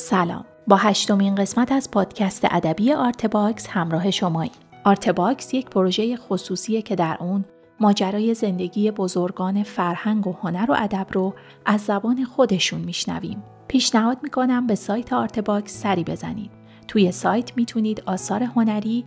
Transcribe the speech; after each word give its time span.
سلام. 0.00 0.44
با 0.66 0.76
هشتمین 0.76 1.34
قسمت 1.34 1.72
از 1.72 1.90
پادکست 1.90 2.46
ادبی 2.50 2.92
آرتباکس 2.92 3.66
همراه 3.66 4.10
شمایی. 4.10 4.50
آرتباکس 4.84 5.54
یک 5.54 5.70
پروژه 5.70 6.16
خصوصیه 6.16 6.82
که 6.82 6.96
در 6.96 7.16
اون 7.20 7.44
ماجرای 7.80 8.34
زندگی 8.34 8.90
بزرگان 8.90 9.62
فرهنگ 9.62 10.26
و 10.26 10.32
هنر 10.32 10.70
و 10.70 10.74
ادب 10.78 11.06
رو 11.12 11.34
از 11.66 11.80
زبان 11.80 12.24
خودشون 12.24 12.80
میشنویم. 12.80 13.42
پیشنهاد 13.68 14.18
می‌کنم 14.22 14.66
به 14.66 14.74
سایت 14.74 15.12
آرتباکس 15.12 15.82
سری 15.82 16.04
بزنید. 16.04 16.50
توی 16.88 17.12
سایت 17.12 17.56
می‌تونید 17.56 18.02
آثار 18.06 18.42
هنری 18.42 19.04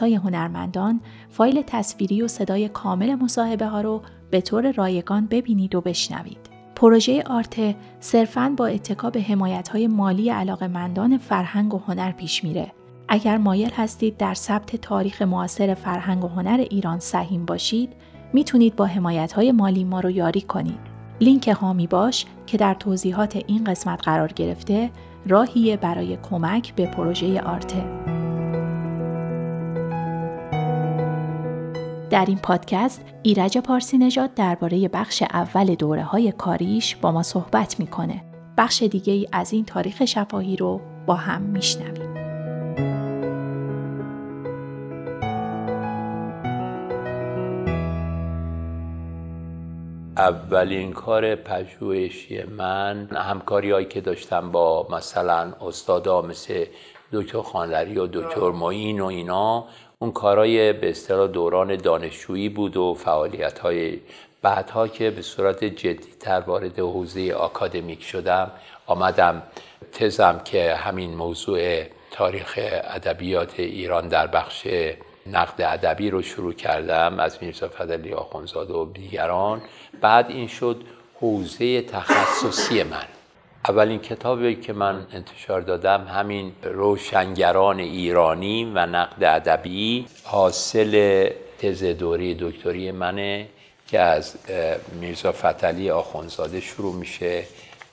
های 0.00 0.14
هنرمندان، 0.14 1.00
فایل 1.30 1.62
تصویری 1.62 2.22
و 2.22 2.28
صدای 2.28 2.68
کامل 2.68 3.14
مصاحبه 3.14 3.66
ها 3.66 3.80
رو 3.80 4.02
به 4.30 4.40
طور 4.40 4.72
رایگان 4.72 5.26
ببینید 5.26 5.74
و 5.74 5.80
بشنوید. 5.80 6.55
پروژه 6.76 7.22
آرته 7.22 7.76
صرفاً 8.00 8.54
با 8.56 8.66
اتکا 8.66 9.10
به 9.10 9.22
حمایت 9.22 9.68
های 9.68 9.86
مالی 9.86 10.30
علاقمندان 10.30 11.18
فرهنگ 11.18 11.74
و 11.74 11.78
هنر 11.78 12.12
پیش 12.12 12.44
میره. 12.44 12.72
اگر 13.08 13.36
مایل 13.38 13.70
هستید 13.76 14.16
در 14.16 14.34
ثبت 14.34 14.76
تاریخ 14.76 15.22
معاصر 15.22 15.74
فرهنگ 15.74 16.24
و 16.24 16.28
هنر 16.28 16.64
ایران 16.70 16.98
سهیم 16.98 17.44
باشید، 17.44 17.92
می‌تونید 18.32 18.76
با 18.76 18.86
حمایت 18.86 19.32
های 19.32 19.52
مالی 19.52 19.84
ما 19.84 20.00
رو 20.00 20.10
یاری 20.10 20.40
کنید. 20.40 20.80
لینک 21.20 21.48
هامی 21.48 21.86
باش 21.86 22.26
که 22.46 22.56
در 22.56 22.74
توضیحات 22.74 23.42
این 23.46 23.64
قسمت 23.64 24.02
قرار 24.02 24.32
گرفته، 24.32 24.90
راهیه 25.26 25.76
برای 25.76 26.18
کمک 26.30 26.74
به 26.74 26.86
پروژه 26.86 27.40
آرته. 27.40 28.15
در 32.10 32.24
این 32.28 32.38
پادکست 32.38 33.04
ایرج 33.22 33.58
پارسی 33.58 33.98
نژاد 33.98 34.34
درباره 34.34 34.88
بخش 34.88 35.22
اول 35.22 35.74
دوره 35.74 36.02
های 36.02 36.32
کاریش 36.32 36.96
با 36.96 37.12
ما 37.12 37.22
صحبت 37.22 37.80
می‌کنه. 37.80 38.24
بخش 38.58 38.82
دیگه 38.82 39.12
ای 39.12 39.26
از 39.32 39.52
این 39.52 39.64
تاریخ 39.64 40.04
شفاهی 40.04 40.56
رو 40.56 40.80
با 41.06 41.14
هم 41.14 41.42
میشنویم. 41.42 42.16
اولین 50.16 50.92
کار 50.92 51.34
پژوهشی 51.34 52.42
من 52.42 53.08
همکاری 53.12 53.70
هایی 53.70 53.86
که 53.86 54.00
داشتم 54.00 54.50
با 54.50 54.86
مثلا 54.90 55.52
استادا 55.60 56.22
مثل 56.22 56.64
دکتر 57.12 57.42
خانلری 57.42 57.98
و 57.98 58.06
دکتر 58.06 58.50
معین 58.50 59.00
و 59.00 59.04
اینا 59.04 59.64
اون 59.98 60.12
کارای 60.12 60.72
به 60.72 60.90
اصطلاح 60.90 61.28
دوران 61.28 61.76
دانشجویی 61.76 62.48
بود 62.48 62.76
و 62.76 62.94
فعالیت 62.94 63.58
های 63.58 64.00
بعدها 64.42 64.88
که 64.88 65.10
به 65.10 65.22
صورت 65.22 65.64
جدیتر 65.64 66.40
وارد 66.40 66.78
حوزه 66.78 67.32
آکادمیک 67.32 68.02
شدم 68.02 68.50
آمدم. 68.86 69.42
تزم 69.92 70.40
که 70.44 70.74
همین 70.74 71.14
موضوع 71.14 71.82
تاریخ 72.10 72.58
ادبیات 72.84 73.60
ایران 73.60 74.08
در 74.08 74.26
بخش 74.26 74.66
نقد 75.26 75.62
ادبی 75.62 76.10
رو 76.10 76.22
شروع 76.22 76.52
کردم 76.52 77.20
از 77.20 77.38
میرزا 77.40 77.68
فضلی 77.68 78.12
آخونزاده 78.12 78.74
و 78.74 78.92
دیگران. 78.92 79.62
بعد 80.00 80.30
این 80.30 80.48
شد 80.48 80.82
حوزه 81.20 81.82
تخصصی 81.82 82.82
من. 82.82 83.15
اولین 83.68 83.98
کتابی 83.98 84.54
که 84.54 84.72
من 84.72 85.06
انتشار 85.12 85.60
دادم 85.60 86.04
همین 86.04 86.52
روشنگران 86.62 87.80
ایرانی 87.80 88.64
و 88.64 88.86
نقد 88.86 89.24
ادبی 89.24 90.06
حاصل 90.24 91.28
تز 91.58 91.84
دوره 91.84 92.34
دکتری 92.34 92.90
منه 92.90 93.48
که 93.88 94.00
از 94.00 94.34
میرزا 95.00 95.32
فتلی 95.32 95.90
آخونزاده 95.90 96.60
شروع 96.60 96.94
میشه 96.94 97.44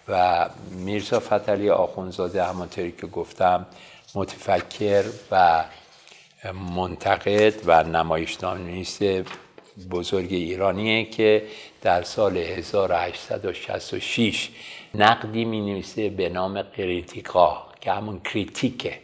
و 0.07 0.49
میرزا 0.71 1.19
فتلی 1.19 1.69
آخونزاده 1.69 2.43
همانطوری 2.43 2.91
که 2.91 3.07
گفتم 3.07 3.65
متفکر 4.15 5.03
و 5.31 5.63
منتقد 6.75 7.53
و 7.65 7.83
نمایشنامه‌نویس 7.83 8.99
بزرگ 9.91 10.33
ایرانیه 10.33 11.05
که 11.05 11.43
در 11.81 12.03
سال 12.03 12.37
1866 12.37 14.49
نقدی 14.95 15.45
می 15.45 15.61
نویسه 15.61 16.09
به 16.09 16.29
نام 16.29 16.61
قریتیقا 16.61 17.57
که 17.81 17.91
همون 17.91 18.19
کریتیکه. 18.19 18.99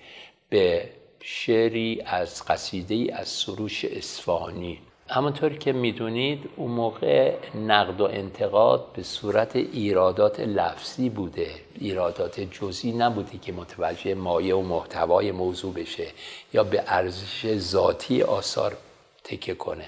به 0.50 0.90
شعری 1.22 2.02
از 2.06 2.46
قصیده 2.46 2.96
ای 2.96 3.12
از 3.12 3.28
سروش 3.28 3.86
اصفهانی. 3.86 4.80
همونطور 5.10 5.54
که 5.54 5.74
می‌دونید 5.74 6.50
اون 6.56 6.72
موقع 6.72 7.34
نقد 7.56 8.02
و 8.02 8.04
انتقاد 8.04 8.86
به 8.94 9.04
صورت 9.04 9.56
ایرادات 9.56 10.40
لفظی 10.40 11.10
بوده. 11.10 11.52
ایرادات 11.80 12.40
جزئی 12.40 12.92
نبوده 12.92 13.38
که 13.38 13.52
متوجه 13.52 14.14
مایه 14.14 14.56
و 14.56 14.62
محتوای 14.62 15.32
موضوع 15.32 15.74
بشه 15.74 16.08
یا 16.54 16.64
به 16.64 16.84
ارزش 16.88 17.58
ذاتی 17.58 18.24
آثار 18.24 18.78
تکه 19.24 19.54
کنه. 19.54 19.86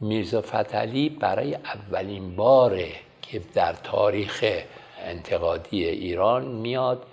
میرزا 0.00 0.40
فتلی 0.42 1.08
برای 1.08 1.54
اولین 1.54 2.36
باره 2.36 2.92
که 3.22 3.40
در 3.54 3.72
تاریخ 3.72 4.44
انتقادی 5.02 5.84
ایران 5.84 6.44
میاد 6.44 7.06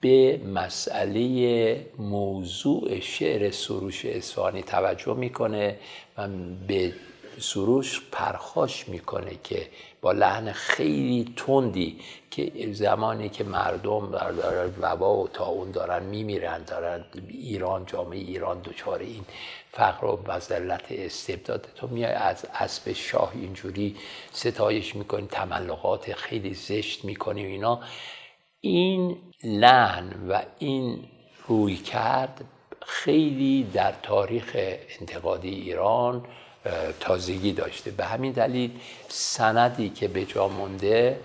به 0.00 0.40
مسئله 0.54 1.86
موضوع 1.98 3.00
شعر 3.00 3.50
سروش 3.50 4.04
اصفهانی 4.04 4.62
توجه 4.62 5.14
می‌کنه 5.14 5.76
و 6.18 6.28
به 6.68 6.92
سروش 7.40 8.02
پرخاش 8.12 8.88
می‌کنه 8.88 9.38
که 9.44 9.68
با 10.00 10.12
لحن 10.12 10.52
خیلی 10.52 11.34
تندی 11.36 12.00
که 12.30 12.72
زمانی 12.72 13.28
که 13.28 13.44
مردم 13.44 14.10
دارن 14.10 14.70
وبا 14.80 15.16
و 15.16 15.28
تاون 15.28 15.70
دارن 15.70 16.02
میمیرن 16.02 16.62
دارن 16.62 17.04
ایران 17.28 17.86
جامعه 17.86 18.18
ایران 18.18 18.60
دچار 18.60 18.98
این 18.98 19.24
فقر 19.72 20.04
و 20.06 20.22
مذلت 20.28 20.84
استبداد. 20.90 21.68
تو 21.76 21.86
میای 21.86 22.12
از 22.12 22.46
اسب 22.54 22.92
شاه 22.92 23.32
اینجوری 23.34 23.96
ستایش 24.32 24.96
می‌کنی 24.96 25.26
تملقات 25.26 26.12
خیلی 26.12 26.54
زشت 26.54 27.04
می‌کنی 27.04 27.46
و 27.46 27.48
اینا. 27.48 27.80
این 28.60 29.16
لحن 29.44 30.28
و 30.28 30.42
این 30.58 31.04
روی 31.48 31.76
کرد 31.76 32.44
خیلی 32.86 33.64
در 33.72 33.92
تاریخ 34.02 34.52
انتقادی 35.00 35.48
ایران 35.48 36.26
تازگی 37.00 37.52
داشته. 37.52 37.90
به 37.90 38.04
همین 38.04 38.32
دلیل 38.32 38.70
سندی 39.08 39.88
که 39.90 40.08
به 40.08 40.24
جا 40.24 40.48
مونده 40.48 41.20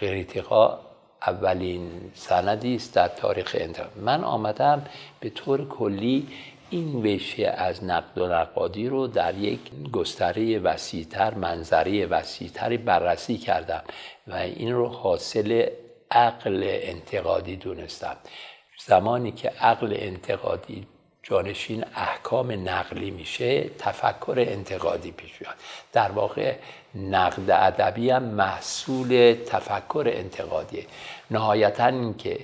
قریتقا 0.00 0.78
اولین 1.26 2.10
سندی 2.14 2.74
است 2.74 2.94
در 2.94 3.08
تاریخ 3.08 3.56
انتقاد 3.58 3.92
من 3.96 4.24
آمدم 4.24 4.86
به 5.20 5.30
طور 5.30 5.68
کلی 5.68 6.28
این 6.70 7.14
وشه 7.14 7.46
از 7.46 7.84
نقد 7.84 8.18
و 8.18 8.26
نقادی 8.26 8.88
رو 8.88 9.06
در 9.06 9.34
یک 9.34 9.60
گستره 9.92 10.58
وسیعتر 10.58 11.34
منظره 11.34 12.06
وسیعتری 12.06 12.76
بررسی 12.76 13.38
کردم 13.38 13.82
و 14.26 14.34
این 14.34 14.72
رو 14.72 14.88
حاصل 14.88 15.68
عقل 16.10 16.62
انتقادی 16.64 17.56
دونستم. 17.56 18.16
زمانی 18.86 19.32
که 19.32 19.48
عقل 19.48 19.96
انتقادی 19.98 20.86
جانشین 21.30 21.84
احکام 21.94 22.68
نقلی 22.68 23.10
میشه 23.10 23.70
تفکر 23.78 24.34
انتقادی 24.48 25.10
پیش 25.10 25.40
میاد. 25.40 25.54
در 25.92 26.10
واقع 26.10 26.54
نقد 26.94 27.50
ادبی 27.50 28.10
هم 28.10 28.22
محصول 28.22 29.36
تفکر 29.46 30.12
انتقادیه. 30.14 30.86
نهایتا 31.30 31.86
اینکه 31.86 32.38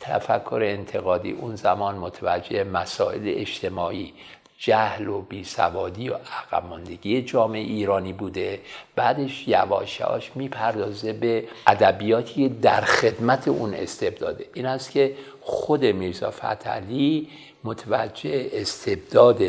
تفکر 0.00 0.60
انتقادی 0.64 1.30
اون 1.30 1.56
زمان 1.56 1.94
متوجه 1.94 2.64
مسائل 2.64 3.22
اجتماعی 3.24 4.12
جهل 4.58 5.08
و 5.08 5.20
بیسوادی 5.20 6.08
و 6.08 6.14
عقبماندگی 6.14 7.22
جامعه 7.22 7.60
ایرانی 7.60 8.12
بوده. 8.12 8.60
بعدش 8.96 9.48
یواش 9.48 10.00
یواش 10.00 10.30
می‌پردازه 10.34 11.12
به 11.12 11.48
ادبیاتی 11.66 12.48
در 12.48 12.80
خدمت 12.80 13.48
اون 13.48 13.74
استبداده. 13.74 14.46
این 14.54 14.66
است 14.66 14.90
که 14.90 15.14
خود 15.40 15.84
میرزا 15.84 16.30
فتحعلی 16.30 17.28
متوجه 17.64 18.50
استبداد 18.52 19.42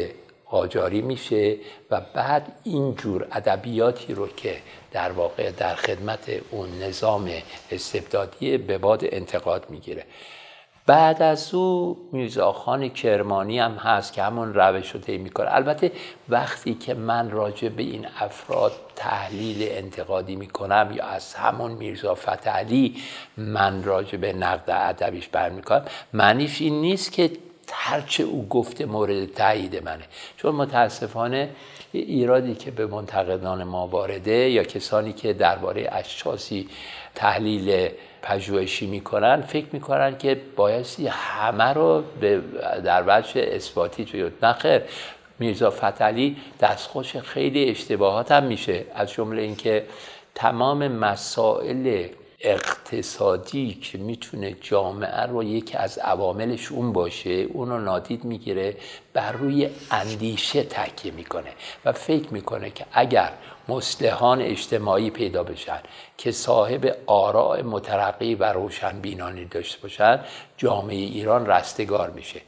قاجاری 0.46 1.02
میشه 1.02 1.58
و 1.92 2.02
بعد 2.13 2.52
این 2.63 2.96
جور 2.96 3.28
ادبیاتی 3.31 4.13
رو 4.13 4.28
که 4.28 4.58
در 4.92 5.12
واقع 5.12 5.52
در 5.52 5.75
خدمت 5.75 6.30
اون 6.52 6.69
نظام 6.84 7.30
استبدادی 7.72 8.58
به 8.58 8.78
باد 8.78 9.02
انتقاد 9.04 9.66
می‌گیره. 9.69 10.06
بعد 10.86 11.22
از 11.22 11.54
او 11.54 11.98
میرزاخان 12.12 12.90
کرمانی 12.90 13.60
هم 13.60 13.72
هست 13.72 14.13
که 14.13 14.24
همون 14.24 14.54
روش 14.54 14.92
رو 14.92 15.00
طی 15.00 15.18
می‌کنه. 15.18 15.56
البته 15.56 15.92
وقتی 16.30 16.74
که 16.74 16.94
من 16.94 17.31
راجع 17.31 17.69
به 17.69 17.84
این 17.84 18.08
افراد 18.19 18.72
تحلیل 18.96 19.68
انتقادی 19.72 20.36
می‌کنم 20.36 20.92
یا 20.96 21.06
از 21.06 21.34
همون 21.34 21.72
میرزا 21.72 22.16
فتحعلی 22.16 22.96
من 23.38 23.84
راجع 23.84 24.18
به 24.18 24.34
نقد 24.34 24.69
ادبیش 24.69 25.28
برمیکنم 25.28 25.86
معنیش 26.13 26.62
این 26.62 26.81
نیست 26.81 27.12
که 27.12 27.31
هرچه 27.92 28.24
او 28.24 28.48
گفته 28.48 28.86
مورد 28.86 29.34
تایید 29.34 29.84
منه. 29.84 30.04
چون 30.38 30.56
متاسفانه 30.56 31.50
ایرادی 31.92 32.56
که 32.56 32.72
به 32.72 32.86
منتقدان 32.88 33.64
ما 33.64 33.88
وارده 33.88 34.50
یا 34.50 34.64
کسانی 34.64 35.14
که 35.14 35.34
درباره 35.34 35.90
اشخاصی 35.92 36.70
تحلیل 37.16 37.90
پژوهشی 38.22 38.88
می‌کنن 38.88 39.42
فکر 39.42 39.66
می‌کنن 39.72 40.18
که 40.18 40.42
بایستی 40.56 41.08
همه 41.08 41.64
رو 41.64 42.04
در 42.84 43.04
وجه 43.08 43.42
اثباتی 43.42 44.06
توی 44.06 44.32
نخیر 44.44 44.82
میرزا 45.40 45.70
فتلی 45.70 46.38
دستخوش 46.60 47.18
خیلی 47.18 47.70
اشتباهات 47.70 48.32
هم 48.32 48.44
میشه. 48.44 48.86
از 48.96 49.12
جمله 49.12 49.42
اینکه 49.42 49.86
تمام 50.36 50.88
مسائل 50.88 52.08
اقتصادی 52.44 53.74
که 53.74 53.98
می‌تونه 53.98 54.56
جامعه 54.62 55.22
رو 55.22 55.44
یکی 55.44 55.78
از 55.78 55.98
عواملش 55.98 56.72
اون 56.72 56.94
باشه 56.94 57.30
اون 57.30 57.70
رو 57.70 57.80
نادید 57.80 58.24
می‌گیره 58.24 58.78
بر 59.14 59.32
روی 59.32 59.70
اندیشه 59.92 60.64
تکیه 60.64 61.12
می‌کنه 61.12 61.52
و 61.86 61.92
فکر 61.92 62.34
می‌کنه 62.34 62.70
که 62.70 62.86
اگر 62.92 63.32
مسلحان 63.70 64.42
اجتماعی 64.42 65.10
پیدا 65.10 65.44
بشن 65.44 65.80
که 66.18 66.32
صاحب 66.32 66.98
آراء 67.06 67.62
مترقی 67.64 68.36
و 68.36 68.44
روشن 68.44 69.00
بینانی 69.00 69.46
داشته 69.46 69.82
باشن 69.82 70.20
جامعه 70.58 70.96
ایران 70.96 71.46
رستگار 71.46 72.10
میشه. 72.10 72.42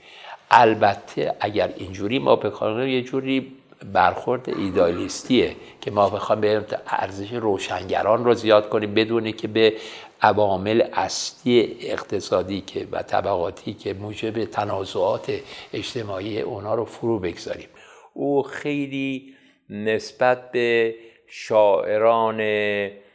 البته 0.51 1.35
اگر 1.39 1.73
اینجوری 1.77 2.19
ما 2.19 2.35
بخوایم 2.35 2.87
یه 2.87 3.01
جوری 3.01 3.51
برخورد 3.93 4.49
ایدالیستیه 4.49 5.55
که 5.81 5.91
ما 5.91 6.09
بخوام 6.09 6.41
به 6.41 6.65
ارزش 6.87 7.33
روشنگران 7.33 8.25
رو 8.25 8.33
زیاد 8.33 8.69
کنیم 8.69 8.93
بدونه 8.93 9.31
که 9.31 9.47
به 9.47 9.73
عوامل 10.21 10.83
اصلی 10.93 11.77
اقتصادی 11.81 12.61
که 12.61 12.87
و 12.91 13.01
طبقاتی 13.01 13.73
که 13.73 13.93
موجب 13.93 14.45
تنازعات 14.45 15.33
اجتماعی 15.73 16.41
اونا 16.41 16.75
رو 16.75 16.85
فرو 16.85 17.19
بگذاریم. 17.19 17.69
او 18.13 18.43
خیلی 18.43 19.33
نسبت 19.69 20.51
به 20.51 20.95
شاعران 21.27 22.41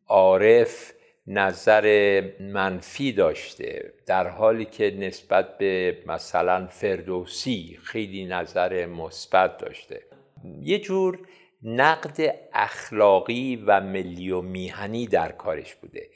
عارف 0.09 0.93
نظر 1.27 2.23
منفی 2.41 3.13
داشته 3.13 3.93
در 4.07 4.29
حالی 4.29 4.65
که 4.65 4.97
نسبت 4.99 5.59
به 5.59 5.99
مثلا 6.07 6.67
فردوسی 6.67 7.79
خیلی 7.83 8.27
نظر 8.27 8.87
مثبت 8.87 9.59
داشته. 9.59 10.08
یه 10.63 10.79
جور 10.79 11.19
نقد 11.63 12.35
اخلاقی 12.53 13.65
و 13.67 13.81
ملی 13.81 14.31
و 14.31 14.41
میهنی 14.41 15.07
در 15.07 15.33
کارش 15.33 15.75
بوده. 15.75 16.09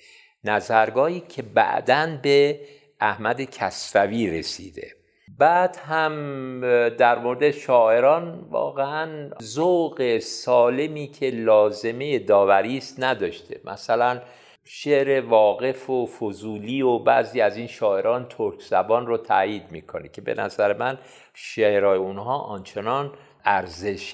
نظرگاهی 0.45 1.21
که 1.21 1.43
بعدا 1.43 2.19
به 2.23 2.61
احمد 3.01 3.41
کسروی 3.41 4.39
رسیده. 4.39 4.93
بعد 5.39 5.77
هم 5.77 6.61
در 6.89 7.19
مورد 7.19 7.51
شاعران 7.51 8.47
واقعا 8.51 9.31
ذوق 9.43 10.19
سالمی 10.19 11.07
که 11.07 11.31
لازمه 11.31 12.19
داوری 12.19 12.79
است 12.79 13.03
نداشته. 13.03 13.61
مثلا 13.65 14.21
شعر 14.65 15.21
واقف 15.21 15.91
و 15.91 16.07
فضولی 16.07 16.83
و 16.83 16.99
بعضی 16.99 17.41
از 17.41 17.57
این 17.57 17.67
شاعران 17.67 18.27
ترک 18.29 18.61
زبان 18.61 19.07
رو 19.07 19.17
تایید 19.17 19.63
می‌کنه 19.71 20.09
که 20.09 20.21
به 20.21 20.35
نظر 20.35 20.73
من 20.77 20.99
شعرهای 21.35 21.99
اونها 21.99 22.39
آنچنان 22.39 23.13
ارزش 23.45 24.11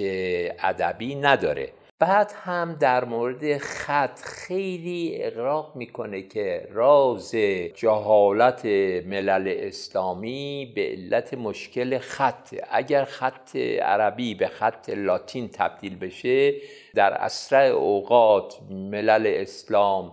ادبی 0.62 1.14
نداره. 1.14 1.72
بعد 2.00 2.32
هم 2.44 2.76
در 2.80 3.04
مورد 3.04 3.58
خط 3.58 4.20
خیلی 4.20 5.18
اقراق 5.20 5.76
می‌کنه 5.76 6.22
که 6.22 6.68
راز 6.70 7.34
جهالت 7.74 8.64
ملل 9.06 9.54
اسلامی 9.56 10.72
به 10.74 10.82
علت 10.86 11.34
مشکل 11.34 11.98
خط. 11.98 12.54
اگر 12.70 13.04
خط 13.04 13.56
عربی 13.82 14.34
به 14.34 14.46
خط 14.46 14.90
لاتین 14.90 15.48
تبدیل 15.48 15.96
بشه 15.96 16.54
در 16.94 17.12
اسرع 17.12 17.66
اوقات 17.66 18.54
ملل 18.70 19.32
اسلام 19.36 20.12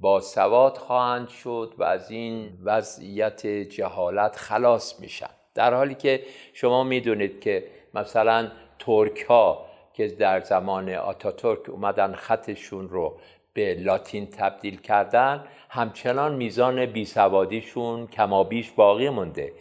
با 0.00 0.20
سواد 0.20 0.76
خواهند 0.76 1.28
شد 1.28 1.74
و 1.78 1.82
از 1.84 2.10
این 2.10 2.58
وضعیت 2.64 3.46
جهالت 3.46 4.36
خلاص 4.36 5.00
میشن. 5.00 5.30
در 5.54 5.74
حالی 5.74 5.94
که 5.94 6.22
شما 6.52 6.84
می‌دونید 6.84 7.40
که 7.40 7.64
مثلا 7.94 8.50
ترک 8.78 9.20
ها 9.22 9.66
که 9.92 10.06
در 10.08 10.40
زمان 10.40 10.90
آتاتورک 10.90 11.68
اومدن 11.68 12.12
خطشون 12.12 12.88
رو 12.88 13.18
به 13.52 13.74
لاتین 13.74 14.26
تبدیل 14.26 14.80
کردن 14.80 15.44
همچنان 15.70 16.34
میزان 16.34 16.86
بیسوادیشون 16.86 18.06
کمابیش 18.06 18.70
باقی 18.70 19.08
مونده. 19.08 19.52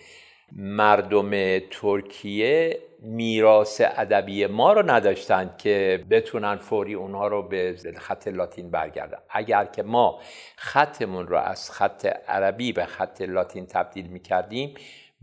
مردم 0.52 1.60
ترکیه 1.60 2.80
میراث 3.00 3.82
ادبی 3.86 4.46
ما 4.46 4.74
رو 4.74 4.92
نداشتند 4.92 5.58
که 5.58 6.06
بتونن 6.10 6.56
فوری 6.56 6.94
اونها 6.94 7.28
رو 7.28 7.44
به 7.44 7.76
خط 7.98 8.28
لاتین 8.28 8.72
برگردن. 8.72 9.18
اگر 9.30 9.66
که 9.66 9.84
ما 9.84 10.20
خطمون 10.56 11.28
رو 11.28 11.38
از 11.38 11.72
خط 11.72 12.06
عربی 12.28 12.74
به 12.74 12.86
خط 12.86 13.22
لاتین 13.22 13.66
تبدیل 13.66 14.08
می‌کردیم 14.08 14.74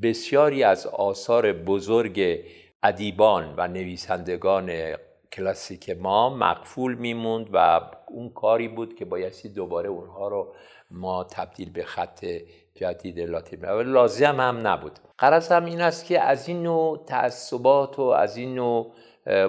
بسیاری 0.03 0.65
از 0.65 0.87
آثار 0.87 1.53
بزرگ 1.53 2.45
ادیبان 2.83 3.55
و 3.57 3.69
نویسندگان 3.69 4.97
کلاسیک 5.33 5.91
ما 5.91 6.31
مقفول 6.31 6.95
میموند 6.95 7.49
و 7.53 7.81
اون 8.07 8.31
کاری 8.31 8.69
بود 8.69 8.95
که 8.95 9.05
بایستی 9.05 9.49
دوباره 9.49 9.89
اونها 9.89 10.29
رو 10.29 10.55
ما 10.91 11.25
تبدیل 11.25 11.71
به 11.71 11.85
خط 11.85 12.27
جدید 12.75 13.21
لاتین 13.21 13.65
لازم 13.65 14.41
هم 14.41 14.67
نبود. 14.67 14.99
قرض 15.19 15.53
هم 15.53 15.65
این 15.65 15.81
است 15.81 16.05
که 16.05 16.21
از 16.21 16.49
این 16.49 16.63
نوع 16.63 17.05
تعصبات 17.07 17.99
و 17.99 18.03
از 18.03 18.37
این 18.37 18.55
نوع 18.55 18.93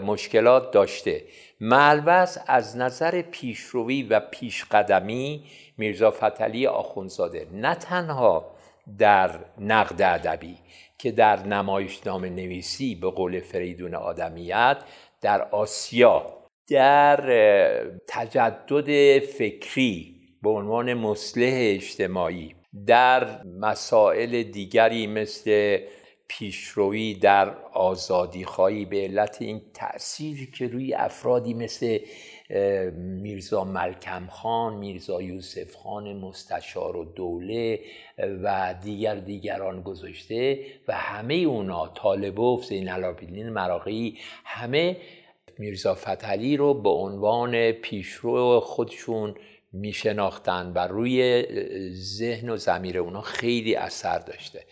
مشکلات 0.04 0.72
داشته. 0.72 1.24
ملوز 1.62 2.38
از 2.48 2.78
نظر 2.78 3.22
پیشروی 3.22 4.04
و 4.04 4.20
پیشقدمی 4.20 5.44
میرزا 5.78 6.12
فتلی 6.12 6.68
آخونزاده 6.68 7.48
نه 7.52 7.76
تنها 7.76 8.52
در 8.98 9.40
نقد 9.58 10.02
ادبی 10.02 10.58
که 11.02 11.12
در 11.12 11.48
نمایشنامه 11.48 12.30
نویسی 12.30 12.96
به 12.96 13.10
قول 13.10 13.40
فریدون 13.40 13.96
آدمیت 13.96 14.78
در 15.22 15.42
آسیا 15.42 16.42
در 16.68 17.18
تجدد 18.08 19.20
فکری 19.20 20.16
به 20.42 20.50
عنوان 20.50 20.94
مصلح 20.94 21.54
اجتماعی 21.54 22.56
در 22.88 23.44
مسائل 23.44 24.44
دیگری 24.44 25.08
مثل 25.08 25.80
پیشروی 26.28 27.14
در 27.14 27.56
آزادی 27.74 28.46
خواهی 28.46 28.86
به 28.86 28.98
علت 28.98 29.38
این 29.40 29.62
تأثیری 29.74 30.46
که 30.46 30.68
روی 30.68 30.94
افرادی 30.94 31.54
مثل 31.54 31.98
میرزا 32.96 33.64
ملکم 33.64 34.28
خان، 34.28 34.74
میرزا 34.74 35.22
یوسف 35.22 35.76
خان 35.76 36.14
مستشار 36.14 36.98
و 36.98 37.06
دوله 37.06 37.80
و 38.44 38.76
دیگر 38.84 39.16
دیگران 39.16 39.82
گذاشته 39.82 40.60
و 40.88 40.94
همه 40.94 41.34
اونا 41.34 41.88
طالبوف، 41.88 42.66
زین 42.66 42.90
العابدین 42.90 43.50
مراقی 43.50 44.18
همه 44.46 44.98
میرزا 45.58 45.96
فتحعلی 45.96 46.58
رو 46.58 46.74
به 46.74 46.90
عنوان 46.90 47.72
پیشرو 47.72 48.60
خودشون 48.60 49.36
میشناختن 49.74 50.72
و 50.76 50.80
روی 50.80 51.46
ذهن 51.94 52.50
و 52.50 52.58
زمیر 52.58 53.00
اونا 53.00 53.22
خیلی 53.22 53.76
اثر 53.76 54.20
داشته. 54.20 54.66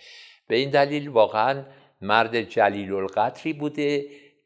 به 0.48 0.55
این 0.55 0.69
دلیل 0.69 1.09
واقعا 1.09 1.63
مرد 2.01 2.41
جلیل 2.41 2.93
القدری 2.93 3.53
بوده 3.53 4.05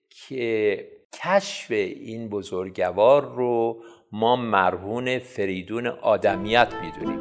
که 0.10 0.88
کشف 1.14 1.72
این 1.72 2.30
بزرگوار 2.30 3.34
رو 3.36 3.84
ما 4.12 4.36
مرهون 4.36 5.20
فریدون 5.20 5.88
آدمیت 5.88 6.74
می‌دونیم. 6.82 7.20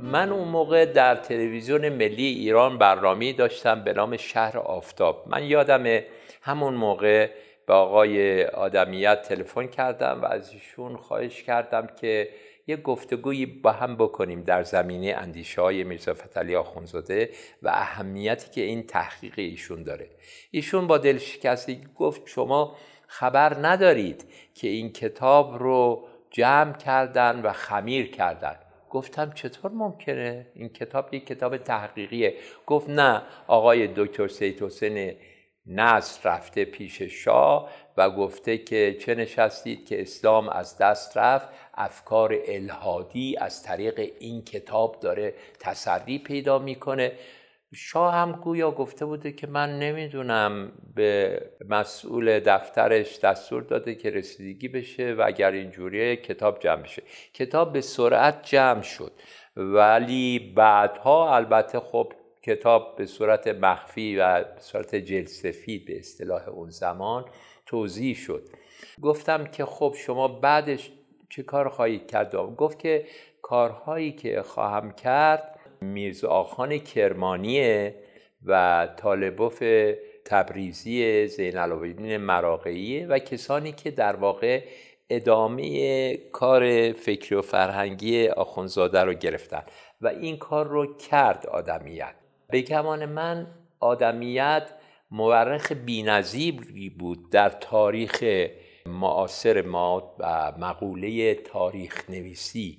من 0.00 0.32
اون 0.32 0.48
موقع 0.48 0.84
در 0.84 1.16
تلویزیون 1.16 1.88
ملی 1.88 2.26
ایران 2.26 2.78
برنامه 2.78 3.32
داشتم 3.32 3.84
به 3.84 3.92
نام 3.92 4.16
شهر 4.16 4.58
آفتاب. 4.58 5.24
من 5.26 5.44
یادم 5.44 6.00
همون 6.42 6.74
موقع 6.74 7.30
به 7.66 7.74
آقای 7.74 8.44
آدمیت 8.44 9.22
تلفن 9.22 9.66
کردم 9.66 10.22
و 10.22 10.24
از 10.24 10.52
ایشون 10.52 10.96
خواهش 10.96 11.42
کردم 11.42 11.86
که 12.00 12.28
یه 12.66 12.76
گفتگویی 12.76 13.46
با 13.46 13.72
هم 13.72 13.96
بکنیم 13.96 14.42
در 14.42 14.62
زمینه 14.62 15.14
اندیشه 15.18 15.60
های 15.60 15.84
میرزا 15.84 16.14
فتلی 16.14 16.56
آخونزاده 16.56 17.30
و 17.62 17.68
اهمیتی 17.68 18.50
که 18.50 18.60
این 18.60 18.86
تحقیق 18.86 19.34
ایشون 19.36 19.82
داره. 19.82 20.10
ایشون 20.50 20.86
با 20.86 20.98
دلشکستگی 20.98 21.86
گفت 21.96 22.22
شما 22.26 22.76
خبر 23.06 23.56
ندارید 23.66 24.24
که 24.54 24.68
این 24.68 24.92
کتاب 24.92 25.58
رو 25.58 26.06
جمع 26.30 26.72
کردن 26.72 27.40
و 27.42 27.52
خمیر 27.52 28.10
کردن. 28.10 28.56
گفتم 28.90 29.32
چطور 29.32 29.70
ممکنه؟ 29.70 30.46
این 30.54 30.68
کتاب 30.68 31.14
یک 31.14 31.26
کتاب 31.26 31.56
تحقیقیه. 31.56 32.34
گفت 32.66 32.88
نه 32.88 33.22
آقای 33.46 33.88
دکتر 33.96 34.28
سید 34.28 34.62
حسین 34.62 35.14
نصر 35.66 36.30
رفته 36.30 36.64
پیش 36.64 37.02
شاه 37.02 37.70
و 37.96 38.10
گفته 38.10 38.58
که 38.58 38.96
چه 39.00 39.14
نشستید 39.14 39.86
که 39.86 40.02
اسلام 40.02 40.48
از 40.48 40.78
دست 40.78 41.18
رفت. 41.18 41.48
افکار 41.74 42.36
الهادی 42.48 43.36
از 43.36 43.62
طریق 43.62 44.10
این 44.20 44.44
کتاب 44.44 45.00
داره 45.00 45.34
تسری 45.60 46.18
پیدا 46.18 46.58
می‌کنه. 46.58 47.12
شاه 47.74 48.14
هم 48.14 48.32
گویا 48.32 48.70
گفته 48.70 49.04
بوده 49.04 49.32
که 49.32 49.46
من 49.46 49.78
نمی‌دونم 49.78 50.72
به 50.94 51.40
مسئول 51.68 52.40
دفترش 52.40 53.20
دستور 53.20 53.62
داده 53.62 53.94
که 53.94 54.10
رسیدگی 54.10 54.68
بشه 54.68 55.14
و 55.14 55.22
اگر 55.26 55.50
اینجوریه 55.50 56.16
کتاب 56.16 56.58
جمع 56.58 56.82
بشه. 56.82 57.02
کتاب 57.34 57.72
به 57.72 57.80
سرعت 57.80 58.42
جمع 58.42 58.82
شد. 58.82 59.12
ولی 59.56 60.52
بعدها 60.56 61.36
البته 61.36 61.80
خب 61.80 62.12
کتاب 62.46 62.96
به 62.96 63.06
صورت 63.06 63.48
مخفی 63.48 64.16
و 64.16 64.44
به 64.44 64.60
صورت 64.60 64.94
جلسفید 64.94 65.84
به 65.84 65.98
اصطلاح 65.98 66.48
اون 66.48 66.70
زمان 66.70 67.24
توضیح 67.66 68.14
شد. 68.14 68.48
گفتم 69.02 69.44
که 69.44 69.64
خب 69.64 69.94
شما 70.06 70.28
بعدش 70.28 70.92
چه 71.30 71.42
کار 71.42 71.68
خواهید 71.68 72.06
کرد؟ 72.06 72.34
گفت 72.34 72.78
که 72.78 73.06
کارهایی 73.42 74.12
که 74.12 74.42
خواهم 74.42 74.92
کرد 74.92 75.58
میرزا 75.80 76.28
آخان 76.28 76.78
کرمانیه 76.78 77.94
و 78.44 78.88
طالبوف 78.96 79.62
تبریزی 80.24 81.26
زین 81.26 81.56
العابدین 81.58 82.16
مراقعیه 82.16 83.06
و 83.06 83.18
کسانی 83.18 83.72
که 83.72 83.90
در 83.90 84.16
واقع 84.16 84.62
ادامه 85.10 86.16
کار 86.16 86.92
فکری 86.92 87.36
و 87.36 87.42
فرهنگی 87.42 88.28
آخونزاده 88.28 89.00
رو 89.00 89.14
گرفتن 89.14 89.62
و 90.00 90.08
این 90.08 90.36
کار 90.36 90.66
رو 90.66 90.96
کرد 90.96 91.46
آدمیت. 91.46 92.23
به 92.50 92.62
گمان 92.62 93.04
من 93.04 93.46
آدمیت 93.80 94.70
مورخ 95.10 95.72
بینظیری 95.72 96.90
بود 96.90 97.30
در 97.30 97.48
تاریخ 97.48 98.24
معاصر 98.86 99.62
ما 99.62 100.14
و 100.18 100.52
مقوله 100.58 101.34
تاریخ 101.34 102.10
نویسی 102.10 102.78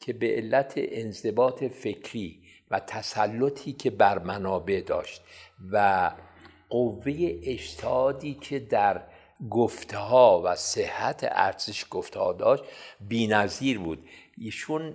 که 0.00 0.12
به 0.12 0.34
علت 0.36 0.72
انضباط 0.76 1.64
فکری 1.64 2.42
و 2.70 2.80
تسلطی 2.80 3.72
که 3.72 3.90
بر 3.90 4.18
منابع 4.18 4.80
داشت 4.86 5.22
و 5.72 6.10
قوه 6.68 7.12
اجتهادی 7.42 8.34
که 8.34 8.58
در 8.58 9.02
گفته 9.50 9.96
ها 9.96 10.42
و 10.44 10.54
صحت 10.54 11.28
ارزش 11.30 11.84
گفته 11.90 12.20
ها 12.20 12.32
داشت 12.32 12.64
بینظیر 13.00 13.78
بود. 13.78 14.08
ایشون 14.38 14.94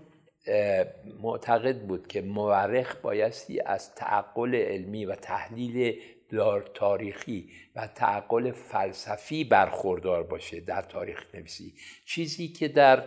معتقد 1.21 1.79
بود 1.81 2.07
که 2.07 2.21
مورخ 2.21 2.95
بایستی 2.95 3.59
از 3.59 3.95
تعقل 3.95 4.55
علمی 4.55 5.05
و 5.05 5.15
تحلیل 5.15 5.99
تاریخی 6.73 7.49
و 7.75 7.87
تعقل 7.87 8.51
فلسفی 8.51 9.43
برخوردار 9.43 10.23
باشه 10.23 10.59
در 10.59 10.81
تاریخ 10.81 11.25
نویسی. 11.33 11.73
چیزی 12.05 12.47
که 12.47 12.67
در 12.67 13.03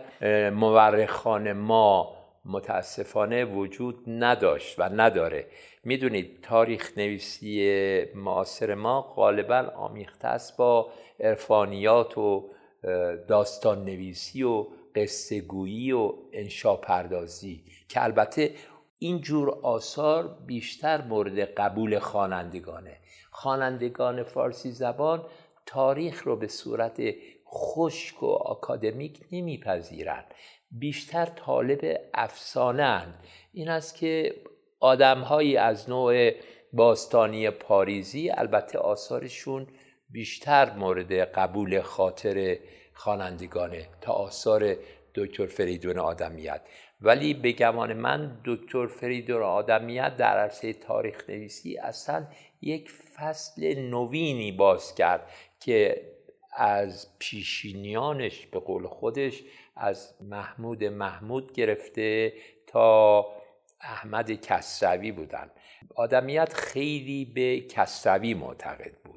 مورخان 0.50 1.52
ما 1.52 2.16
متاسفانه 2.44 3.44
وجود 3.44 4.04
نداشت 4.06 4.78
و 4.78 4.82
نداره. 4.82 5.46
می‌دونید 5.84 6.40
تاریخ 6.42 6.98
نویسی 6.98 8.04
معاصر 8.14 8.74
ما 8.74 9.02
غالبا 9.02 9.72
آمیخته 9.76 10.28
است 10.28 10.56
با 10.56 10.92
عرفانیات 11.20 12.18
و 12.18 12.50
داستان 13.28 13.84
نویسی 13.84 14.42
و 14.42 14.66
قصه 14.94 15.40
گویی 15.40 15.92
و 15.92 16.12
انشا 16.32 16.76
پردازی 16.76 17.64
که 17.88 18.04
البته 18.04 18.54
این 18.98 19.20
جور 19.20 19.50
آثار 19.50 20.38
بیشتر 20.46 21.02
مورد 21.02 21.38
قبول 21.38 21.98
خوانندگانه. 21.98 22.96
خوانندگان 23.30 24.22
فارسی 24.22 24.70
زبان 24.70 25.26
تاریخ 25.66 26.22
رو 26.22 26.36
به 26.36 26.48
صورت 26.48 27.02
خشک 27.46 28.22
و 28.22 28.26
آکادمیک 28.26 29.20
نمیپذیرند. 29.32 30.24
بیشتر 30.70 31.26
طالب 31.26 31.96
افسانه 32.14 33.14
این 33.52 33.68
است 33.68 33.96
که 33.96 34.34
آدمهایی 34.80 35.56
از 35.56 35.90
نوع 35.90 36.30
باستانی 36.72 37.50
پاریزی 37.50 38.30
البته 38.30 38.78
آثارشون 38.78 39.66
بیشتر 40.10 40.76
مورد 40.76 41.12
قبول 41.12 41.80
خاطر 41.80 42.58
خوانندگانه 42.94 43.88
تا 44.00 44.12
آثار 44.12 44.76
دکتر 45.14 45.46
فریدون 45.46 45.98
آدمیت. 45.98 46.60
ولی 47.00 47.34
به 47.34 47.52
گمان 47.52 47.92
من 47.92 48.40
دکتر 48.44 48.86
فریدون 48.86 49.42
آدمیت 49.42 50.16
در 50.16 50.38
عرصه 50.38 50.72
تاریخ 50.72 51.30
نویسی 51.30 51.78
اصلا 51.78 52.26
یک 52.62 52.90
فصل 52.90 53.74
نوینی 53.80 54.52
باز 54.52 54.94
کرد 54.94 55.30
که 55.60 56.02
از 56.56 57.08
پیشینیانش 57.18 58.46
به 58.46 58.58
قول 58.58 58.86
خودش 58.86 59.42
از 59.76 60.14
محمود 60.20 60.84
محمود 60.84 61.52
گرفته 61.52 62.32
تا 62.66 63.26
احمد 63.80 64.32
کسروی 64.32 65.12
بودن. 65.12 65.50
آدمیت 65.94 66.52
خیلی 66.52 67.24
به 67.24 67.60
کسروی 67.60 68.34
معتقد 68.34 68.94
بود. 69.04 69.13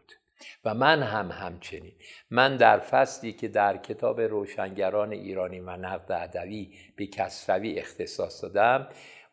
و 0.66 0.74
من 0.74 1.04
هم 1.04 1.32
همچنین. 1.32 1.94
من 2.32 2.58
در 2.58 2.80
فصلی 2.80 3.34
که 3.34 3.48
در 3.48 3.78
کتاب 3.78 4.22
روشنگران 4.22 5.12
ایرانی 5.12 5.60
و 5.60 5.70
نقد 5.70 6.12
ادبی 6.12 6.72
به 6.96 7.06
کسروی 7.08 7.80
اختصاص 7.80 8.44
دادم 8.44 8.88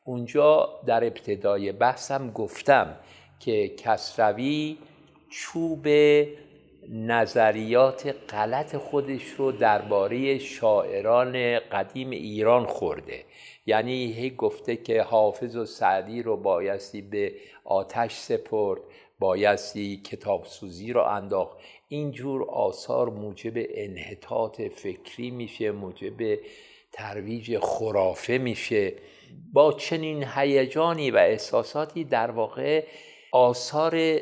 اونجا 0.05 0.81
در 0.87 1.05
ابتدای 1.05 1.73
بحثم 1.73 2.31
گفتم 2.31 2.97
که 3.41 3.69
کسروی 3.69 4.79
چوب 5.31 5.89
نظریات 6.89 8.15
غلط 8.31 8.77
خودش 8.77 9.25
رو 9.25 9.53
درباره 9.53 10.39
شاعران 10.39 11.59
قدیم 11.59 12.11
ایران 12.11 12.67
خورده. 12.67 13.25
یعنی 13.67 14.13
هی 14.13 14.31
گفته 14.31 14.77
که 14.77 15.03
حافظ 15.03 15.57
و 15.57 15.65
سعدی 15.65 16.23
رو 16.23 16.37
بایستی 16.37 17.03
به 17.03 17.33
آتش 17.65 18.15
سپرد. 18.15 18.81
بایستی 19.25 19.97
کتابسوزی 19.97 20.93
رو 20.93 21.03
انداخت. 21.03 21.57
اینجور 21.89 22.51
آثار 22.51 23.11
موجب 23.11 23.53
انحطاط 23.57 24.61
فکری 24.61 25.31
میشه 25.31 25.71
موجب 25.71 26.39
ترویج 26.93 27.59
خرافه 27.59 28.39
میشه. 28.39 28.93
با 29.53 29.73
چنین 29.73 30.25
هیجانی 30.35 31.11
و 31.11 31.17
احساساتی 31.17 32.05
در 32.05 32.31
واقع 32.31 32.85
آثار 33.33 34.19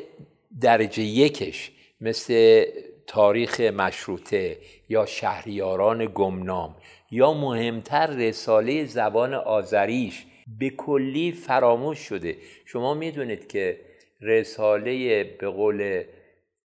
درجه 0.61 1.03
یکش 1.03 1.71
مثل 2.01 2.65
تاریخ 3.07 3.59
مشروطه 3.59 4.57
یا 4.89 5.05
شهریاران 5.05 6.11
گمنام 6.13 6.75
یا 7.11 7.33
مهمتر 7.33 8.07
رساله 8.07 8.85
زبان 8.85 9.33
آذریش 9.33 10.25
به 10.59 10.69
کلی 10.69 11.31
فراموش 11.31 11.99
شده. 11.99 12.37
شما 12.65 12.93
می‌دونید 12.93 13.47
که 13.47 13.92
رساله 14.23 15.23
به 15.23 15.47
قول 15.47 16.03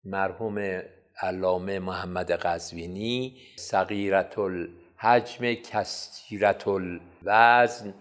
مرحوم 0.05 0.83
علامه 1.21 1.79
محمد 1.79 2.33
قزوینی 2.33 3.37
صغیرت 3.57 4.38
الحجم 4.38 5.55
کثیرت 5.55 6.69
الوزن 6.69 7.95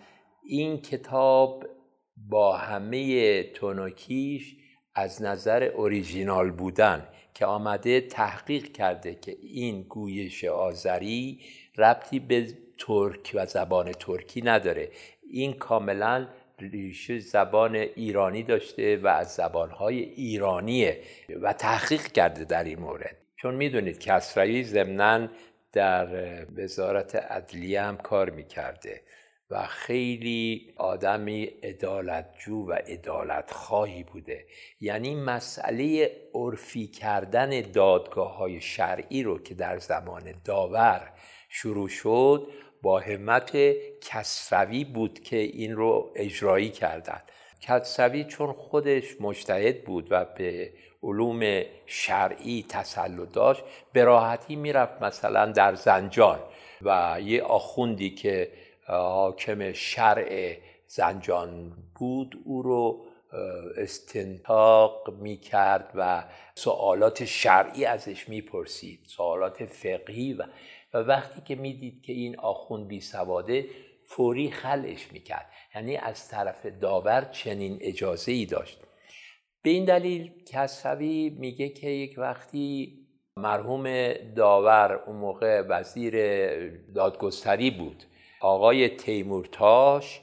این 0.43 0.81
کتاب 0.81 1.65
با 2.29 2.57
همه 2.57 3.43
تونوکیش 3.43 4.55
از 4.95 5.21
نظر 5.21 5.63
اوریژینال 5.63 6.51
بودن 6.51 7.07
که 7.33 7.45
آمده 7.45 8.01
تحقیق 8.01 8.71
کرده 8.71 9.15
که 9.15 9.37
این 9.41 9.81
گویش 9.81 10.43
آذری 10.45 11.39
ربطی 11.77 12.19
به 12.19 12.47
ترک 12.77 13.31
و 13.33 13.45
زبان 13.45 13.91
ترکی 13.91 14.41
نداره. 14.41 14.91
این 15.31 15.53
کاملا 15.53 16.27
ریشه 16.59 17.19
زبان 17.19 17.75
ایرانی 17.75 18.43
داشته 18.43 18.97
و 18.97 19.07
از 19.07 19.33
زبانهای 19.35 19.99
ایرانیه 19.99 21.01
و 21.41 21.53
تحقیق 21.53 22.01
کرده 22.01 22.43
در 22.43 22.63
این 22.63 22.79
مورد. 22.79 23.17
چون 23.35 23.55
می‌دونید 23.55 23.99
کسروی 23.99 24.63
ضمنا 24.63 25.27
در 25.71 26.07
وزارت 26.55 27.15
عدلیه 27.15 27.81
هم 27.81 27.97
کار 27.97 28.29
می‌کرده 28.29 29.01
و 29.49 29.65
خیلی 29.65 30.73
آدمی 30.77 31.49
ادالتجو 31.63 32.55
و 32.55 32.75
ادالت 32.87 33.51
خواهی 33.51 34.03
بوده. 34.03 34.45
یعنی 34.79 35.15
مسئله 35.15 36.11
عرفی 36.33 36.87
کردن 36.87 37.61
دادگاه 37.61 38.37
های 38.37 38.61
شرعی 38.61 39.23
رو 39.23 39.39
که 39.39 39.55
در 39.55 39.77
زمان 39.77 40.33
داور 40.45 41.11
شروع 41.49 41.89
شد 41.89 42.47
با 42.87 42.99
همت 42.99 43.57
کسروی 44.01 44.83
بود 44.83 45.19
که 45.19 45.37
این 45.37 45.75
رو 45.75 46.11
اجرایی 46.15 46.69
کردند. 46.69 47.31
کسروی 47.61 48.23
چون 48.23 48.53
خودش 48.53 49.21
مجتهد 49.21 49.83
بود 49.83 50.07
و 50.11 50.25
به 50.25 50.73
علوم 51.03 51.61
شرعی 51.85 52.65
تسلط 52.69 53.31
داشت 53.31 53.63
به 53.93 54.03
راحتی 54.03 54.55
می‌رفت 54.55 55.01
مثلا 55.01 55.45
در 55.45 55.75
زنجان 55.75 56.39
و 56.81 57.17
یه 57.23 57.43
آخوندی 57.43 58.09
که 58.09 58.51
حاکم 58.87 59.73
شرع 59.73 60.57
زنجان 60.87 61.71
بود 61.95 62.41
او 62.45 62.61
رو 62.61 63.05
استنتاق 63.77 65.13
می‌کرد 65.19 65.91
و 65.95 66.23
سوالات 66.55 67.25
شرعی 67.25 67.85
ازش 67.85 68.29
می‌پرسید 68.29 68.99
سوالات 69.05 69.65
فقهی 69.65 70.33
و, 70.33 70.43
وقتی 71.03 71.41
که 71.41 71.55
می‌دید 71.55 72.01
که 72.01 72.13
این 72.13 72.39
آخون 72.39 72.87
بی 72.87 73.01
سواده 73.01 73.65
فوری 74.07 74.51
خلش 74.51 75.11
می‌کرد. 75.11 75.51
یعنی 75.75 75.97
از 75.97 76.27
طرف 76.27 76.65
داور 76.65 77.29
چنین 77.31 77.77
اجازه 77.81 78.31
ای 78.31 78.45
داشت. 78.45 78.79
به 79.61 79.69
این 79.69 79.85
دلیل 79.85 80.31
کسروی 80.45 81.29
میگه 81.29 81.69
که 81.69 81.89
یک 81.89 82.15
وقتی 82.17 82.93
مرحوم 83.37 84.13
داور 84.13 85.03
اون 85.05 85.15
موقع 85.15 85.61
وزیر 85.61 86.15
دادگستری 86.93 87.71
بود 87.71 88.03
آقای 88.41 88.89
تیمورتاش 88.89 90.21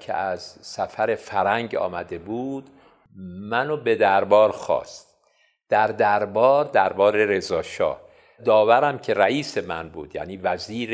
که 0.00 0.14
از 0.14 0.42
سفر 0.42 1.14
فرنگ 1.14 1.74
آمده 1.74 2.18
بود 2.18 2.70
منو 3.50 3.76
به 3.76 3.94
دربار 3.94 4.52
خواست. 4.52 5.16
در 5.68 5.86
دربار 5.86 6.64
دربار 6.64 7.16
رضاشاه 7.16 8.05
داورم 8.44 8.98
که 8.98 9.14
رئیس 9.14 9.58
من 9.58 9.88
بود 9.88 10.16
یعنی 10.16 10.36
وزیر 10.36 10.90